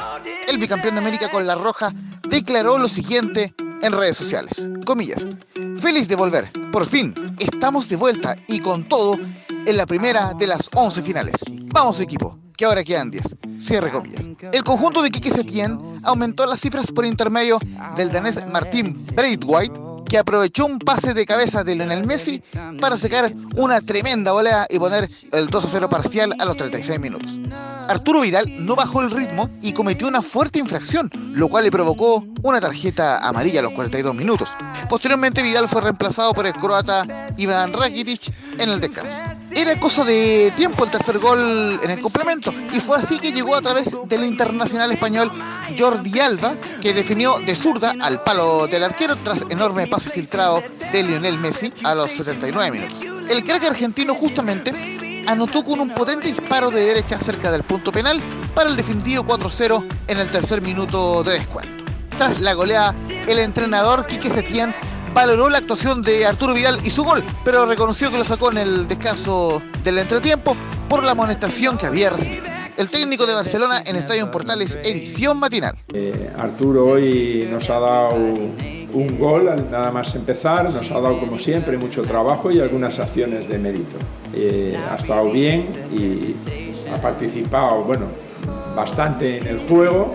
El 0.48 0.58
bicampeón 0.58 0.94
de 0.94 1.00
América 1.00 1.30
con 1.30 1.46
la 1.46 1.54
Roja 1.54 1.92
declaró 2.28 2.78
lo 2.78 2.88
siguiente 2.88 3.54
en 3.82 3.92
redes 3.92 4.16
sociales. 4.16 4.66
Comillas. 4.86 5.26
Feliz 5.78 6.08
de 6.08 6.16
volver. 6.16 6.50
Por 6.70 6.86
fin, 6.86 7.12
estamos 7.38 7.88
de 7.88 7.96
vuelta 7.96 8.36
y 8.48 8.60
con 8.60 8.88
todo 8.88 9.18
en 9.48 9.76
la 9.76 9.84
primera 9.84 10.32
de 10.34 10.46
las 10.46 10.70
11 10.72 11.02
finales. 11.02 11.36
Vamos 11.74 12.00
equipo, 12.00 12.38
que 12.56 12.64
ahora 12.64 12.84
quedan 12.84 13.10
10. 13.10 13.24
Cierre 13.60 13.90
comillas. 13.90 14.24
El 14.52 14.64
conjunto 14.64 15.02
de 15.02 15.10
Kike 15.10 15.30
Setien 15.30 15.78
aumentó 16.04 16.46
las 16.46 16.60
cifras 16.60 16.90
por 16.90 17.06
intermedio 17.06 17.58
del 17.96 18.10
danés 18.10 18.38
Martin 18.46 18.96
Braithwaite 19.14 19.92
que 20.12 20.18
aprovechó 20.18 20.66
un 20.66 20.78
pase 20.78 21.14
de 21.14 21.24
cabeza 21.24 21.64
de 21.64 21.74
Lionel 21.74 22.04
Messi 22.04 22.42
para 22.78 22.98
sacar 22.98 23.32
una 23.56 23.80
tremenda 23.80 24.32
volea 24.32 24.66
y 24.68 24.78
poner 24.78 25.08
el 25.32 25.48
2 25.48 25.64
0 25.66 25.88
parcial 25.88 26.34
a 26.38 26.44
los 26.44 26.54
36 26.58 27.00
minutos. 27.00 27.40
Arturo 27.88 28.20
Vidal 28.20 28.46
no 28.66 28.76
bajó 28.76 29.00
el 29.00 29.10
ritmo 29.10 29.48
y 29.62 29.72
cometió 29.72 30.06
una 30.06 30.20
fuerte 30.20 30.58
infracción, 30.58 31.10
lo 31.32 31.48
cual 31.48 31.64
le 31.64 31.70
provocó 31.70 32.26
una 32.42 32.60
tarjeta 32.60 33.26
amarilla 33.26 33.60
a 33.60 33.62
los 33.62 33.72
42 33.72 34.14
minutos. 34.14 34.54
Posteriormente 34.90 35.42
Vidal 35.42 35.66
fue 35.66 35.80
reemplazado 35.80 36.34
por 36.34 36.46
el 36.46 36.52
croata 36.52 37.30
Ivan 37.38 37.72
Rakitic 37.72 38.30
en 38.58 38.68
el 38.68 38.82
descanso. 38.82 39.41
Era 39.54 39.78
cosa 39.78 40.04
de 40.04 40.52
tiempo 40.56 40.84
el 40.84 40.90
tercer 40.90 41.18
gol 41.18 41.78
en 41.82 41.90
el 41.90 42.00
complemento 42.00 42.54
y 42.72 42.80
fue 42.80 42.96
así 42.98 43.18
que 43.18 43.32
llegó 43.32 43.54
a 43.54 43.60
través 43.60 43.86
del 44.08 44.24
internacional 44.24 44.90
español 44.92 45.30
Jordi 45.78 46.20
Alba, 46.20 46.54
que 46.80 46.94
definió 46.94 47.38
de 47.38 47.54
zurda 47.54 47.94
al 48.00 48.22
palo 48.22 48.66
del 48.66 48.82
arquero 48.82 49.16
tras 49.16 49.42
enorme 49.50 49.86
paso 49.86 50.10
filtrado 50.10 50.62
de 50.92 51.02
Lionel 51.02 51.38
Messi 51.38 51.72
a 51.84 51.94
los 51.94 52.12
79 52.12 52.70
minutos. 52.70 53.00
El 53.28 53.44
crack 53.44 53.64
argentino 53.64 54.14
justamente 54.14 55.24
anotó 55.26 55.62
con 55.62 55.80
un 55.80 55.90
potente 55.90 56.28
disparo 56.28 56.70
de 56.70 56.86
derecha 56.86 57.18
cerca 57.20 57.52
del 57.52 57.62
punto 57.62 57.92
penal 57.92 58.20
para 58.54 58.70
el 58.70 58.76
definitivo 58.76 59.24
4-0 59.24 59.86
en 60.06 60.18
el 60.18 60.30
tercer 60.30 60.62
minuto 60.62 61.22
de 61.22 61.32
descuento. 61.34 61.84
Tras 62.16 62.40
la 62.40 62.54
goleada, 62.54 62.94
el 63.26 63.38
entrenador 63.38 64.06
Quique 64.06 64.30
Setién 64.30 64.74
valoró 65.14 65.48
la 65.50 65.58
actuación 65.58 66.02
de 66.02 66.26
Arturo 66.26 66.54
Vidal 66.54 66.78
y 66.84 66.90
su 66.90 67.04
gol, 67.04 67.22
pero 67.44 67.66
reconoció 67.66 68.10
que 68.10 68.18
lo 68.18 68.24
sacó 68.24 68.50
en 68.50 68.58
el 68.58 68.88
descanso 68.88 69.60
del 69.84 69.98
entretiempo 69.98 70.56
por 70.88 71.02
la 71.02 71.12
amonestación 71.12 71.78
que 71.78 71.86
había 71.86 72.10
recibido. 72.10 72.44
el 72.76 72.88
técnico 72.88 73.26
de 73.26 73.34
Barcelona 73.34 73.82
en 73.84 73.96
Estadio 73.96 74.30
Portales, 74.30 74.78
edición 74.82 75.38
matinal. 75.38 75.76
Eh, 75.92 76.30
Arturo 76.38 76.84
hoy 76.84 77.46
nos 77.50 77.68
ha 77.68 77.78
dado 77.78 78.14
un 78.14 79.18
gol 79.18 79.44
nada 79.70 79.90
más 79.90 80.14
empezar, 80.14 80.64
nos 80.64 80.90
ha 80.90 80.94
dado 80.94 81.18
como 81.18 81.38
siempre 81.38 81.76
mucho 81.76 82.02
trabajo 82.02 82.50
y 82.50 82.60
algunas 82.60 82.98
acciones 82.98 83.46
de 83.48 83.58
mérito. 83.58 83.98
Eh, 84.32 84.74
ha 84.90 84.96
estado 84.96 85.30
bien 85.30 85.66
y 85.92 86.34
ha 86.90 87.00
participado, 87.00 87.82
bueno, 87.84 88.06
bastante 88.74 89.38
en 89.38 89.46
el 89.48 89.58
juego 89.68 90.14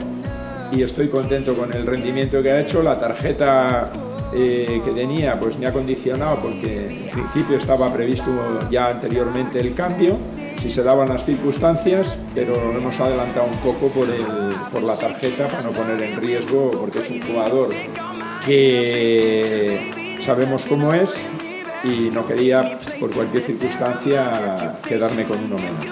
y 0.72 0.82
estoy 0.82 1.10
contento 1.10 1.56
con 1.56 1.72
el 1.74 1.86
rendimiento 1.86 2.42
que 2.42 2.52
ha 2.52 2.60
hecho. 2.60 2.82
La 2.82 3.00
tarjeta 3.00 3.92
eh, 4.34 4.82
que 4.84 4.92
tenía 4.92 5.40
pues 5.40 5.58
me 5.58 5.68
ha 5.68 5.72
condicionado 5.72 6.38
porque 6.42 7.06
en 7.06 7.10
principio 7.10 7.58
estaba 7.58 7.92
previsto 7.92 8.70
ya 8.70 8.88
anteriormente 8.88 9.60
el 9.60 9.74
cambio 9.74 10.18
si 10.60 10.72
se 10.72 10.84
daban 10.84 11.10
las 11.10 11.24
circunstancias, 11.26 12.08
pero 12.34 12.56
hemos 12.76 13.00
adelantado 13.00 13.46
un 13.46 13.58
poco 13.58 13.90
por, 13.90 14.10
el, 14.10 14.26
por 14.72 14.82
la 14.84 14.96
tarjeta 14.98 15.48
para 15.48 15.62
no 15.62 15.70
poner 15.72 16.02
en 16.02 16.20
riesgo, 16.20 16.72
porque 16.72 17.00
es 17.00 17.10
un 17.10 17.22
jugador 17.22 17.70
que 18.46 20.18
sabemos 20.22 20.64
cómo 20.66 20.94
es 20.94 21.12
y 21.84 22.10
no 22.10 22.26
quería 22.26 22.80
por 23.00 23.12
cualquier 23.14 23.44
circunstancia 23.44 24.76
quedarme 24.88 25.26
con 25.26 25.44
uno 25.44 25.58
menos. 25.58 25.86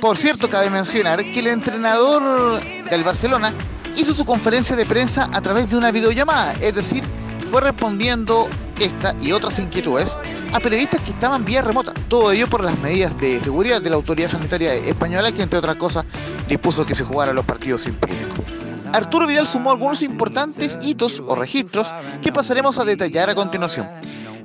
Por 0.00 0.16
cierto, 0.16 0.48
cabe 0.48 0.70
mencionar 0.70 1.22
que 1.22 1.40
el 1.40 1.48
entrenador 1.48 2.60
del 2.90 3.04
Barcelona 3.04 3.52
hizo 3.96 4.14
su 4.14 4.24
conferencia 4.24 4.74
de 4.74 4.86
prensa 4.86 5.28
a 5.30 5.40
través 5.40 5.68
de 5.68 5.76
una 5.76 5.90
videollamada, 5.90 6.54
es 6.60 6.74
decir, 6.74 7.04
fue 7.52 7.60
respondiendo 7.60 8.48
esta 8.80 9.14
y 9.20 9.30
otras 9.30 9.58
inquietudes 9.58 10.16
a 10.54 10.58
periodistas 10.58 11.02
que 11.02 11.10
estaban 11.10 11.44
vía 11.44 11.60
remota. 11.60 11.92
Todo 12.08 12.32
ello 12.32 12.48
por 12.48 12.64
las 12.64 12.78
medidas 12.78 13.20
de 13.20 13.42
seguridad 13.42 13.82
de 13.82 13.90
la 13.90 13.96
autoridad 13.96 14.30
sanitaria 14.30 14.72
española 14.72 15.30
que 15.32 15.42
entre 15.42 15.58
otras 15.58 15.76
cosas 15.76 16.06
dispuso 16.48 16.86
que 16.86 16.94
se 16.94 17.04
jugaran 17.04 17.36
los 17.36 17.44
partidos 17.44 17.82
sin 17.82 17.92
público. 17.92 18.42
Arturo 18.94 19.26
Vidal 19.26 19.46
sumó 19.46 19.70
algunos 19.70 20.00
importantes 20.00 20.78
hitos 20.80 21.20
o 21.20 21.34
registros 21.34 21.92
que 22.22 22.32
pasaremos 22.32 22.78
a 22.78 22.86
detallar 22.86 23.28
a 23.28 23.34
continuación. 23.34 23.86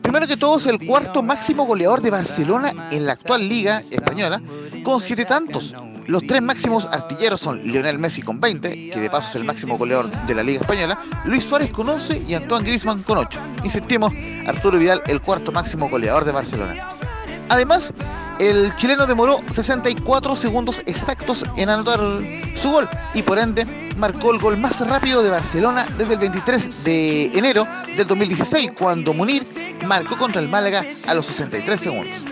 Primero 0.01 0.27
que 0.27 0.35
todo 0.35 0.57
es 0.57 0.65
el 0.65 0.85
cuarto 0.85 1.23
máximo 1.23 1.65
goleador 1.65 2.01
de 2.01 2.11
Barcelona 2.11 2.89
en 2.91 3.05
la 3.05 3.13
actual 3.13 3.47
liga 3.47 3.79
española, 3.79 4.41
con 4.83 4.99
siete 4.99 5.23
tantos, 5.23 5.73
los 6.07 6.25
tres 6.25 6.41
máximos 6.41 6.85
artilleros 6.85 7.41
son 7.41 7.61
Lionel 7.63 7.99
Messi 7.99 8.21
con 8.21 8.39
20, 8.39 8.91
que 8.91 8.99
de 8.99 9.09
paso 9.09 9.29
es 9.29 9.35
el 9.35 9.43
máximo 9.43 9.77
goleador 9.77 10.09
de 10.25 10.35
la 10.35 10.43
Liga 10.43 10.61
Española, 10.61 10.97
Luis 11.25 11.43
Suárez 11.43 11.71
con 11.71 11.89
11 11.89 12.23
y 12.27 12.33
Antoine 12.33 12.65
Griezmann 12.65 13.03
con 13.03 13.17
8. 13.17 13.39
Y 13.63 13.69
séptimo, 13.69 14.11
Arturo 14.47 14.79
Vidal, 14.79 15.01
el 15.07 15.21
cuarto 15.21 15.51
máximo 15.51 15.89
goleador 15.89 16.23
de 16.25 16.31
Barcelona. 16.31 16.95
Además, 17.49 17.93
el 18.39 18.75
chileno 18.75 19.07
demoró 19.07 19.41
64 19.51 20.35
segundos 20.35 20.81
exactos 20.85 21.43
en 21.55 21.69
anotar 21.69 21.99
su 22.55 22.69
gol 22.69 22.87
y 23.13 23.23
por 23.23 23.39
ende 23.39 23.65
marcó 23.97 24.31
el 24.31 24.39
gol 24.39 24.57
más 24.57 24.79
rápido 24.87 25.23
de 25.23 25.29
Barcelona 25.29 25.87
desde 25.97 26.13
el 26.13 26.19
23 26.19 26.83
de 26.83 27.25
enero 27.37 27.65
del 27.95 28.05
2016, 28.05 28.73
cuando 28.77 29.13
Munir 29.13 29.43
marcó 29.85 30.17
contra 30.17 30.41
el 30.41 30.49
Málaga 30.49 30.83
a 31.07 31.13
los 31.13 31.25
63 31.25 31.81
segundos. 31.81 32.23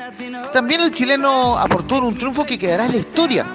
También 0.53 0.81
el 0.81 0.91
chileno 0.91 1.57
aportó 1.57 1.97
en 1.97 2.03
un 2.03 2.15
triunfo 2.15 2.45
que 2.45 2.57
quedará 2.57 2.85
en 2.85 2.91
la 2.91 2.97
historia, 2.97 3.45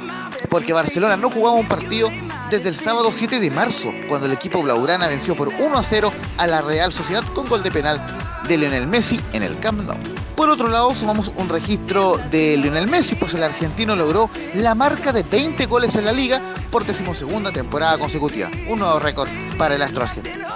porque 0.50 0.72
Barcelona 0.72 1.16
no 1.16 1.30
jugaba 1.30 1.56
un 1.56 1.68
partido 1.68 2.10
desde 2.50 2.68
el 2.68 2.74
sábado 2.74 3.12
7 3.12 3.40
de 3.40 3.50
marzo, 3.50 3.92
cuando 4.08 4.26
el 4.26 4.32
equipo 4.32 4.60
blaugrana 4.62 5.06
venció 5.06 5.34
por 5.34 5.48
1 5.48 5.78
a 5.78 5.82
0 5.82 6.12
a 6.36 6.46
la 6.46 6.60
Real 6.60 6.92
Sociedad 6.92 7.22
con 7.34 7.48
gol 7.48 7.62
de 7.62 7.70
penal 7.70 8.04
de 8.46 8.58
Lionel 8.58 8.86
Messi 8.86 9.18
en 9.32 9.44
el 9.44 9.58
Camp 9.60 9.80
Nou. 9.82 10.19
Por 10.40 10.48
otro 10.48 10.68
lado, 10.68 10.94
sumamos 10.94 11.30
un 11.36 11.50
registro 11.50 12.16
de 12.30 12.56
Lionel 12.56 12.88
Messi, 12.88 13.14
pues 13.14 13.34
el 13.34 13.42
argentino 13.42 13.94
logró 13.94 14.30
la 14.54 14.74
marca 14.74 15.12
de 15.12 15.22
20 15.22 15.66
goles 15.66 15.96
en 15.96 16.06
la 16.06 16.12
liga 16.12 16.40
por 16.70 16.86
decimosegunda 16.86 17.52
temporada 17.52 17.98
consecutiva, 17.98 18.48
un 18.66 18.78
nuevo 18.78 18.98
récord 18.98 19.28
para 19.58 19.74
el 19.74 19.82
astro 19.82 20.04
argentino. 20.04 20.46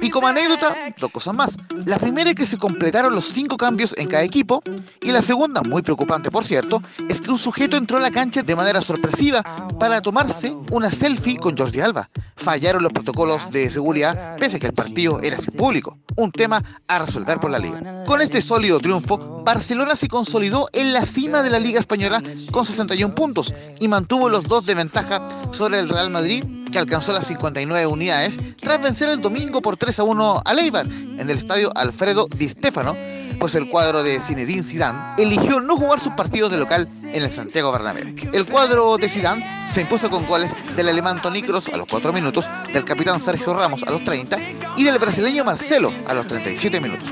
Y 0.00 0.10
como 0.10 0.28
anécdota, 0.28 0.74
dos 0.98 1.10
cosas 1.10 1.34
más. 1.34 1.56
La 1.84 1.98
primera 1.98 2.30
es 2.30 2.36
que 2.36 2.46
se 2.46 2.56
completaron 2.56 3.14
los 3.14 3.26
cinco 3.26 3.56
cambios 3.56 3.94
en 3.98 4.08
cada 4.08 4.22
equipo. 4.22 4.62
Y 5.02 5.10
la 5.10 5.22
segunda, 5.22 5.62
muy 5.62 5.82
preocupante 5.82 6.30
por 6.30 6.44
cierto, 6.44 6.82
es 7.08 7.20
que 7.20 7.30
un 7.30 7.38
sujeto 7.38 7.76
entró 7.76 7.98
a 7.98 8.00
la 8.00 8.10
cancha 8.10 8.42
de 8.42 8.56
manera 8.56 8.80
sorpresiva 8.80 9.42
para 9.78 10.00
tomarse 10.00 10.54
una 10.70 10.90
selfie 10.90 11.36
con 11.36 11.56
Jordi 11.56 11.80
Alba. 11.80 12.08
Fallaron 12.36 12.82
los 12.82 12.92
protocolos 12.92 13.50
de 13.50 13.70
seguridad 13.70 14.36
pese 14.38 14.58
a 14.58 14.60
que 14.60 14.68
el 14.68 14.72
partido 14.72 15.20
era 15.20 15.38
sin 15.38 15.54
público. 15.54 15.98
Un 16.16 16.30
tema 16.30 16.62
a 16.86 16.98
resolver 17.00 17.40
por 17.40 17.50
la 17.50 17.58
liga. 17.58 18.04
Con 18.06 18.20
este 18.20 18.40
sólido 18.40 18.78
triunfo, 18.78 19.27
Barcelona 19.44 19.96
se 19.96 20.08
consolidó 20.08 20.68
en 20.72 20.92
la 20.92 21.06
cima 21.06 21.42
de 21.42 21.50
la 21.50 21.58
Liga 21.58 21.80
Española 21.80 22.22
con 22.50 22.64
61 22.64 23.14
puntos 23.14 23.54
y 23.80 23.88
mantuvo 23.88 24.28
los 24.28 24.44
dos 24.44 24.66
de 24.66 24.74
ventaja 24.74 25.26
sobre 25.52 25.78
el 25.78 25.88
Real 25.88 26.10
Madrid 26.10 26.44
que 26.70 26.78
alcanzó 26.78 27.12
las 27.12 27.26
59 27.26 27.86
unidades 27.86 28.38
tras 28.60 28.82
vencer 28.82 29.08
el 29.08 29.20
domingo 29.20 29.62
por 29.62 29.76
3 29.76 30.00
a 30.00 30.02
1 30.02 30.42
a 30.44 30.54
Leibar 30.54 30.86
en 30.86 31.20
el 31.20 31.30
estadio 31.30 31.70
Alfredo 31.74 32.26
Di 32.36 32.48
Stefano, 32.48 32.94
pues 33.38 33.54
el 33.54 33.68
cuadro 33.68 34.02
de 34.02 34.20
Zinedine 34.20 34.62
Zidane 34.62 35.22
eligió 35.22 35.60
no 35.60 35.76
jugar 35.76 36.00
sus 36.00 36.12
partidos 36.14 36.50
de 36.50 36.58
local 36.58 36.86
en 37.04 37.22
el 37.22 37.30
Santiago 37.30 37.72
Bernabéu. 37.72 38.14
El 38.32 38.44
cuadro 38.46 38.96
de 38.98 39.08
Zidane 39.08 39.44
se 39.72 39.82
impuso 39.82 40.10
con 40.10 40.26
goles 40.26 40.50
del 40.76 40.88
alemán 40.88 41.20
Toni 41.20 41.42
Kroos 41.42 41.68
a 41.68 41.76
los 41.76 41.86
4 41.86 42.12
minutos, 42.12 42.48
del 42.72 42.84
capitán 42.84 43.20
Sergio 43.20 43.54
Ramos 43.54 43.82
a 43.82 43.90
los 43.90 44.04
30 44.04 44.38
y 44.76 44.84
del 44.84 44.98
brasileño 44.98 45.44
Marcelo 45.44 45.92
a 46.06 46.14
los 46.14 46.26
37 46.26 46.80
minutos. 46.80 47.08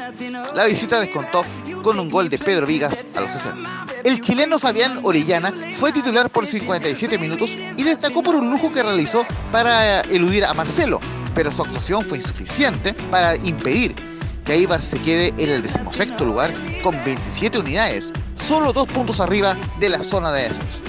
La 0.55 0.65
visita 0.65 0.99
descontó 0.99 1.45
con 1.83 2.01
un 2.01 2.11
gol 2.11 2.29
de 2.29 2.39
Pedro 2.39 2.67
Vigas 2.67 3.05
a 3.15 3.21
los 3.21 3.31
60. 3.31 3.87
El 4.05 4.21
chileno 4.21 4.59
Fabián 4.59 5.01
Orellana 5.03 5.53
fue 5.77 5.93
titular 5.93 6.31
por 6.31 6.47
57 6.47 7.19
minutos 7.19 7.51
y 7.77 7.83
destacó 7.83 8.23
por 8.23 8.35
un 8.35 8.51
lujo 8.51 8.73
que 8.73 8.83
realizó 8.83 9.25
para 9.53 10.01
eludir 10.01 10.45
a 10.45 10.55
Marcelo, 10.55 11.01
pero 11.35 11.53
su 11.53 11.63
actuación 11.63 12.03
fue 12.05 12.19
insuficiente 12.19 12.95
para 13.11 13.37
impedir 13.37 14.16
que 14.47 14.55
Eibar 14.55 14.81
se 14.81 15.01
quede 15.03 15.35
en 15.37 15.51
el 15.51 15.63
decimosexto 15.63 16.25
lugar 16.25 16.55
con 16.83 16.95
27 17.05 17.59
unidades, 17.59 18.13
solo 18.47 18.73
dos 18.73 18.87
puntos 18.87 19.21
arriba 19.21 19.57
de 19.81 19.89
la 19.89 20.03
zona 20.03 20.33
de 20.33 20.45
descenso. 20.45 20.81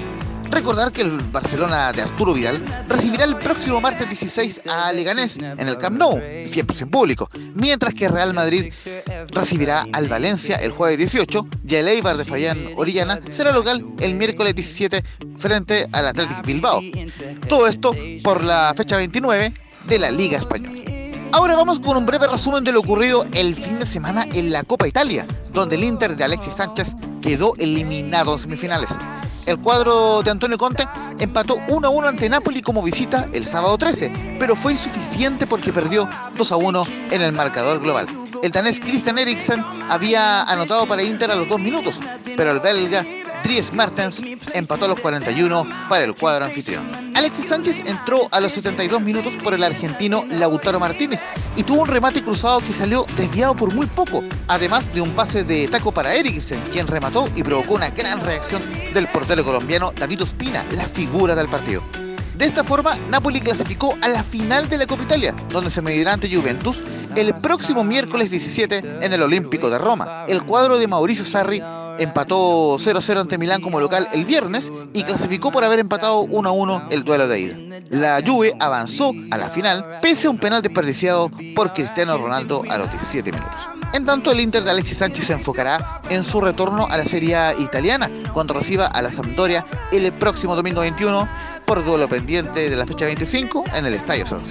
Recordar 0.49 0.91
que 0.91 1.01
el 1.01 1.17
Barcelona 1.31 1.91
de 1.91 2.03
Arturo 2.03 2.33
Vidal 2.33 2.57
recibirá 2.87 3.25
el 3.25 3.35
próximo 3.35 3.81
martes 3.81 4.07
16 4.07 4.67
a 4.67 4.93
Leganés 4.93 5.37
en 5.37 5.59
el 5.67 5.77
Camp 5.77 5.97
Nou, 5.97 6.21
siempre 6.45 6.75
sin 6.75 6.89
público, 6.89 7.29
mientras 7.53 7.93
que 7.93 8.07
Real 8.07 8.33
Madrid 8.33 8.71
recibirá 9.29 9.85
al 9.91 10.07
Valencia 10.07 10.55
el 10.55 10.71
jueves 10.71 10.97
18 10.99 11.47
y 11.67 11.75
el 11.75 11.87
Eibar 11.89 12.15
de 12.15 12.23
Fayán 12.23 12.59
Orellana 12.77 13.19
será 13.19 13.51
local 13.51 13.83
el 13.99 14.15
miércoles 14.15 14.55
17 14.55 15.03
frente 15.37 15.87
al 15.91 16.07
Athletic 16.07 16.45
Bilbao. 16.45 16.81
Todo 17.49 17.67
esto 17.67 17.93
por 18.23 18.43
la 18.43 18.73
fecha 18.77 18.97
29 18.97 19.53
de 19.87 19.99
la 19.99 20.11
Liga 20.11 20.37
Española. 20.37 20.86
Ahora 21.31 21.55
vamos 21.55 21.79
con 21.79 21.97
un 21.97 22.05
breve 22.05 22.25
resumen 22.25 22.63
de 22.63 22.71
lo 22.71 22.79
ocurrido 22.79 23.25
el 23.33 23.53
fin 23.53 23.79
de 23.79 23.85
semana 23.85 24.25
en 24.33 24.51
la 24.51 24.63
Copa 24.63 24.87
Italia, 24.87 25.25
donde 25.51 25.75
el 25.75 25.83
Inter 25.83 26.15
de 26.15 26.23
Alexis 26.23 26.55
Sánchez 26.55 26.87
quedó 27.21 27.53
eliminado 27.57 28.33
en 28.33 28.39
semifinales. 28.39 28.89
El 29.45 29.57
cuadro 29.59 30.23
de 30.23 30.31
Antonio 30.31 30.57
Conte 30.57 30.87
empató 31.19 31.57
1 31.67 31.87
a 31.87 31.89
1 31.89 32.07
ante 32.07 32.29
Napoli 32.29 32.61
como 32.61 32.81
visita 32.81 33.27
el 33.33 33.45
sábado 33.45 33.77
13, 33.77 34.37
pero 34.39 34.55
fue 34.55 34.73
insuficiente 34.73 35.45
porque 35.45 35.73
perdió 35.73 36.07
2 36.37 36.51
a 36.51 36.55
1 36.55 36.83
en 37.11 37.21
el 37.21 37.33
marcador 37.33 37.81
global. 37.81 38.07
El 38.41 38.51
danés 38.51 38.79
Christian 38.79 39.17
Eriksen 39.17 39.63
había 39.89 40.43
anotado 40.43 40.85
para 40.85 41.03
Inter 41.03 41.31
a 41.31 41.35
los 41.35 41.49
2 41.49 41.59
minutos, 41.59 41.99
pero 42.37 42.51
el 42.51 42.59
belga 42.59 43.05
Dries 43.43 43.73
Martens 43.73 44.21
empató 44.53 44.85
a 44.85 44.87
los 44.89 44.99
41 44.99 45.67
para 45.89 46.03
el 46.03 46.13
cuadro 46.13 46.45
anfitrión. 46.45 46.89
Alexis 47.15 47.47
Sánchez 47.47 47.81
entró 47.85 48.27
a 48.31 48.39
los 48.39 48.51
72 48.51 49.01
minutos 49.01 49.33
por 49.43 49.53
el 49.53 49.63
argentino 49.63 50.25
Lautaro 50.29 50.79
Martínez 50.79 51.21
y 51.55 51.63
tuvo 51.63 51.81
un 51.81 51.87
remate 51.87 52.21
cruzado 52.21 52.59
que 52.59 52.73
salió 52.73 53.05
desviado 53.15 53.55
por 53.55 53.73
muy 53.73 53.87
poco, 53.87 54.23
además 54.47 54.91
de 54.93 55.01
un 55.01 55.11
pase 55.11 55.43
de 55.43 55.67
taco 55.67 55.91
para 55.91 56.13
Eriksen, 56.13 56.61
quien 56.71 56.87
remató 56.87 57.27
y 57.35 57.43
provocó 57.43 57.73
una 57.75 57.89
gran 57.89 58.23
reacción 58.23 58.61
del 58.93 59.07
portero 59.07 59.43
colombiano 59.43 59.91
David 59.93 60.23
Ospina, 60.23 60.65
la 60.71 60.85
figura 60.85 61.35
del 61.35 61.47
partido. 61.47 61.81
De 62.37 62.45
esta 62.45 62.63
forma, 62.63 62.95
Napoli 63.09 63.41
clasificó 63.41 63.97
a 63.99 64.07
la 64.07 64.23
final 64.23 64.69
de 64.69 64.77
la 64.77 64.85
Copa 64.85 65.03
Italia, 65.03 65.35
donde 65.49 65.71
se 65.71 65.81
medirá 65.81 66.13
ante 66.13 66.33
Juventus 66.33 66.83
el 67.17 67.33
próximo 67.33 67.83
miércoles 67.83 68.29
17 68.29 68.99
en 69.01 69.11
el 69.11 69.23
Olímpico 69.23 69.71
de 69.71 69.79
Roma. 69.79 70.25
El 70.27 70.43
cuadro 70.43 70.77
de 70.77 70.85
Mauricio 70.85 71.25
Sarri 71.25 71.61
empató 71.97 72.77
0-0 72.77 73.21
ante 73.21 73.39
Milán 73.39 73.59
como 73.59 73.79
local 73.79 74.07
el 74.13 74.23
viernes 74.23 74.71
y 74.93 75.01
clasificó 75.01 75.51
por 75.51 75.63
haber 75.63 75.79
empatado 75.79 76.25
1-1 76.25 76.89
el 76.91 77.03
duelo 77.03 77.27
de 77.27 77.39
ida. 77.39 77.57
La 77.89 78.21
Juve 78.23 78.53
avanzó 78.59 79.13
a 79.31 79.37
la 79.37 79.49
final 79.49 79.83
pese 79.99 80.27
a 80.27 80.29
un 80.29 80.37
penal 80.37 80.61
desperdiciado 80.61 81.31
por 81.55 81.73
Cristiano 81.73 82.19
Ronaldo 82.19 82.61
a 82.69 82.77
los 82.77 82.91
17 82.91 83.31
minutos. 83.31 83.67
En 83.93 84.05
tanto, 84.05 84.31
el 84.31 84.39
Inter 84.39 84.63
de 84.63 84.69
Alexis 84.69 84.99
Sánchez 84.99 85.25
se 85.25 85.33
enfocará 85.33 86.01
en 86.09 86.23
su 86.23 86.39
retorno 86.39 86.85
a 86.87 86.97
la 86.97 87.05
Serie 87.05 87.37
italiana 87.57 88.11
cuando 88.31 88.53
reciba 88.53 88.85
a 88.85 89.01
la 89.01 89.11
Sampdoria 89.11 89.65
el 89.91 90.11
próximo 90.11 90.55
domingo 90.55 90.81
21 90.81 91.27
por 91.65 91.83
duelo 91.83 92.07
pendiente 92.07 92.69
de 92.69 92.75
la 92.75 92.85
fecha 92.85 93.05
25 93.05 93.63
en 93.73 93.85
el 93.87 93.95
Estadio 93.95 94.25
San. 94.25 94.43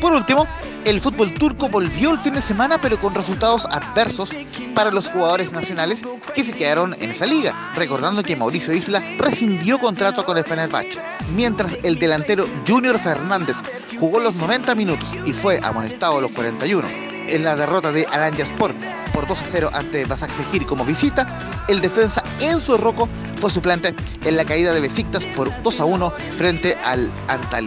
Por 0.00 0.12
último, 0.12 0.46
El 0.84 1.00
fútbol 1.00 1.32
turco 1.34 1.68
volvió 1.68 2.10
el 2.10 2.18
fin 2.18 2.34
de 2.34 2.42
semana 2.42 2.80
pero 2.80 2.98
con 2.98 3.14
resultados 3.14 3.66
adversos 3.66 4.34
para 4.74 4.90
los 4.90 5.08
jugadores 5.08 5.52
nacionales 5.52 6.02
que 6.34 6.42
se 6.42 6.52
quedaron 6.52 6.94
en 7.00 7.10
esa 7.10 7.24
liga, 7.24 7.54
recordando 7.76 8.22
que 8.24 8.34
Mauricio 8.34 8.74
Isla 8.74 9.00
rescindió 9.18 9.78
contrato 9.78 10.24
con 10.24 10.38
el 10.38 10.44
Fenerbahce, 10.44 10.98
mientras 11.34 11.76
el 11.84 11.98
delantero 11.98 12.46
Junior 12.66 12.98
Fernández 12.98 13.56
jugó 14.00 14.18
los 14.18 14.34
90 14.34 14.74
minutos 14.74 15.12
y 15.24 15.32
fue 15.32 15.60
amonestado 15.62 16.18
a 16.18 16.22
los 16.22 16.32
41 16.32 16.88
en 17.28 17.44
la 17.44 17.54
derrota 17.54 17.92
de 17.92 18.02
Sport 18.38 18.76
por 19.12 19.26
2 19.26 19.40
a 19.40 19.44
0 19.44 19.70
ante 19.72 20.04
Basaksehir 20.04 20.66
como 20.66 20.84
visita, 20.84 21.26
el 21.68 21.80
defensa 21.80 22.22
Enzo 22.40 22.76
Rocco 22.76 23.08
fue 23.40 23.50
suplente 23.50 23.94
en 24.24 24.36
la 24.36 24.44
caída 24.44 24.72
de 24.72 24.80
Besiktas 24.80 25.24
por 25.36 25.50
2 25.62 25.80
a 25.80 25.84
1 25.84 26.10
frente 26.36 26.76
al 26.84 27.10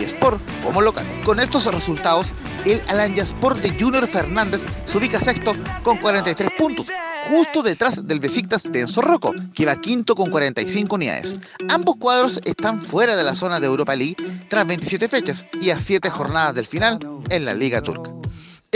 Sport 0.02 0.42
como 0.64 0.82
local. 0.82 1.06
Con 1.24 1.40
estos 1.40 1.66
resultados, 1.74 2.28
el 2.66 2.80
Sport 3.20 3.60
de 3.60 3.80
Junior 3.80 4.08
Fernández 4.08 4.62
se 4.86 4.98
ubica 4.98 5.20
sexto 5.20 5.54
con 5.84 5.98
43 5.98 6.50
puntos, 6.58 6.88
justo 7.30 7.62
detrás 7.62 8.08
del 8.08 8.20
Besiktas 8.20 8.64
de 8.64 8.82
Enzo 8.82 9.02
Rocco, 9.02 9.34
que 9.54 9.66
va 9.66 9.80
quinto 9.80 10.16
con 10.16 10.30
45 10.30 10.96
unidades. 10.96 11.36
Ambos 11.70 11.98
cuadros 11.98 12.40
están 12.46 12.82
fuera 12.82 13.16
de 13.16 13.24
la 13.24 13.36
zona 13.36 13.60
de 13.60 13.68
Europa 13.68 13.96
League 13.96 14.18
tras 14.50 14.66
27 14.66 15.08
fechas 15.08 15.46
y 15.62 15.70
a 15.70 15.78
7 15.78 16.10
jornadas 16.10 16.56
del 16.56 16.66
final 16.66 17.00
en 17.30 17.46
la 17.46 17.54
Liga 17.54 17.82
Turca. 17.82 18.12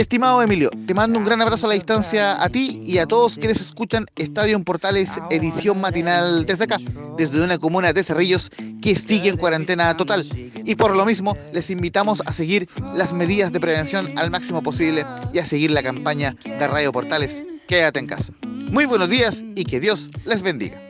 Estimado 0.00 0.40
Emilio, 0.40 0.70
te 0.86 0.94
mando 0.94 1.18
un 1.18 1.26
gran 1.26 1.42
abrazo 1.42 1.66
a 1.66 1.68
la 1.68 1.74
distancia 1.74 2.42
a 2.42 2.48
ti 2.48 2.80
y 2.82 2.96
a 2.96 3.04
todos 3.04 3.36
quienes 3.36 3.60
escuchan 3.60 4.06
Estadio 4.16 4.56
en 4.56 4.64
Portales 4.64 5.10
edición 5.28 5.78
matinal 5.78 6.46
desde 6.46 6.64
acá, 6.64 6.78
desde 7.18 7.42
una 7.42 7.58
comuna 7.58 7.92
de 7.92 8.02
Cerrillos 8.02 8.50
que 8.80 8.94
sigue 8.94 9.28
en 9.28 9.36
cuarentena 9.36 9.94
total. 9.98 10.24
Y 10.64 10.74
por 10.76 10.96
lo 10.96 11.04
mismo, 11.04 11.36
les 11.52 11.68
invitamos 11.68 12.22
a 12.24 12.32
seguir 12.32 12.66
las 12.94 13.12
medidas 13.12 13.52
de 13.52 13.60
prevención 13.60 14.08
al 14.16 14.30
máximo 14.30 14.62
posible 14.62 15.04
y 15.34 15.38
a 15.38 15.44
seguir 15.44 15.70
la 15.70 15.82
campaña 15.82 16.34
de 16.44 16.66
Radio 16.66 16.92
Portales. 16.92 17.42
Quédate 17.68 17.98
en 17.98 18.06
casa. 18.06 18.32
Muy 18.46 18.86
buenos 18.86 19.10
días 19.10 19.44
y 19.54 19.64
que 19.64 19.80
Dios 19.80 20.08
les 20.24 20.40
bendiga. 20.40 20.89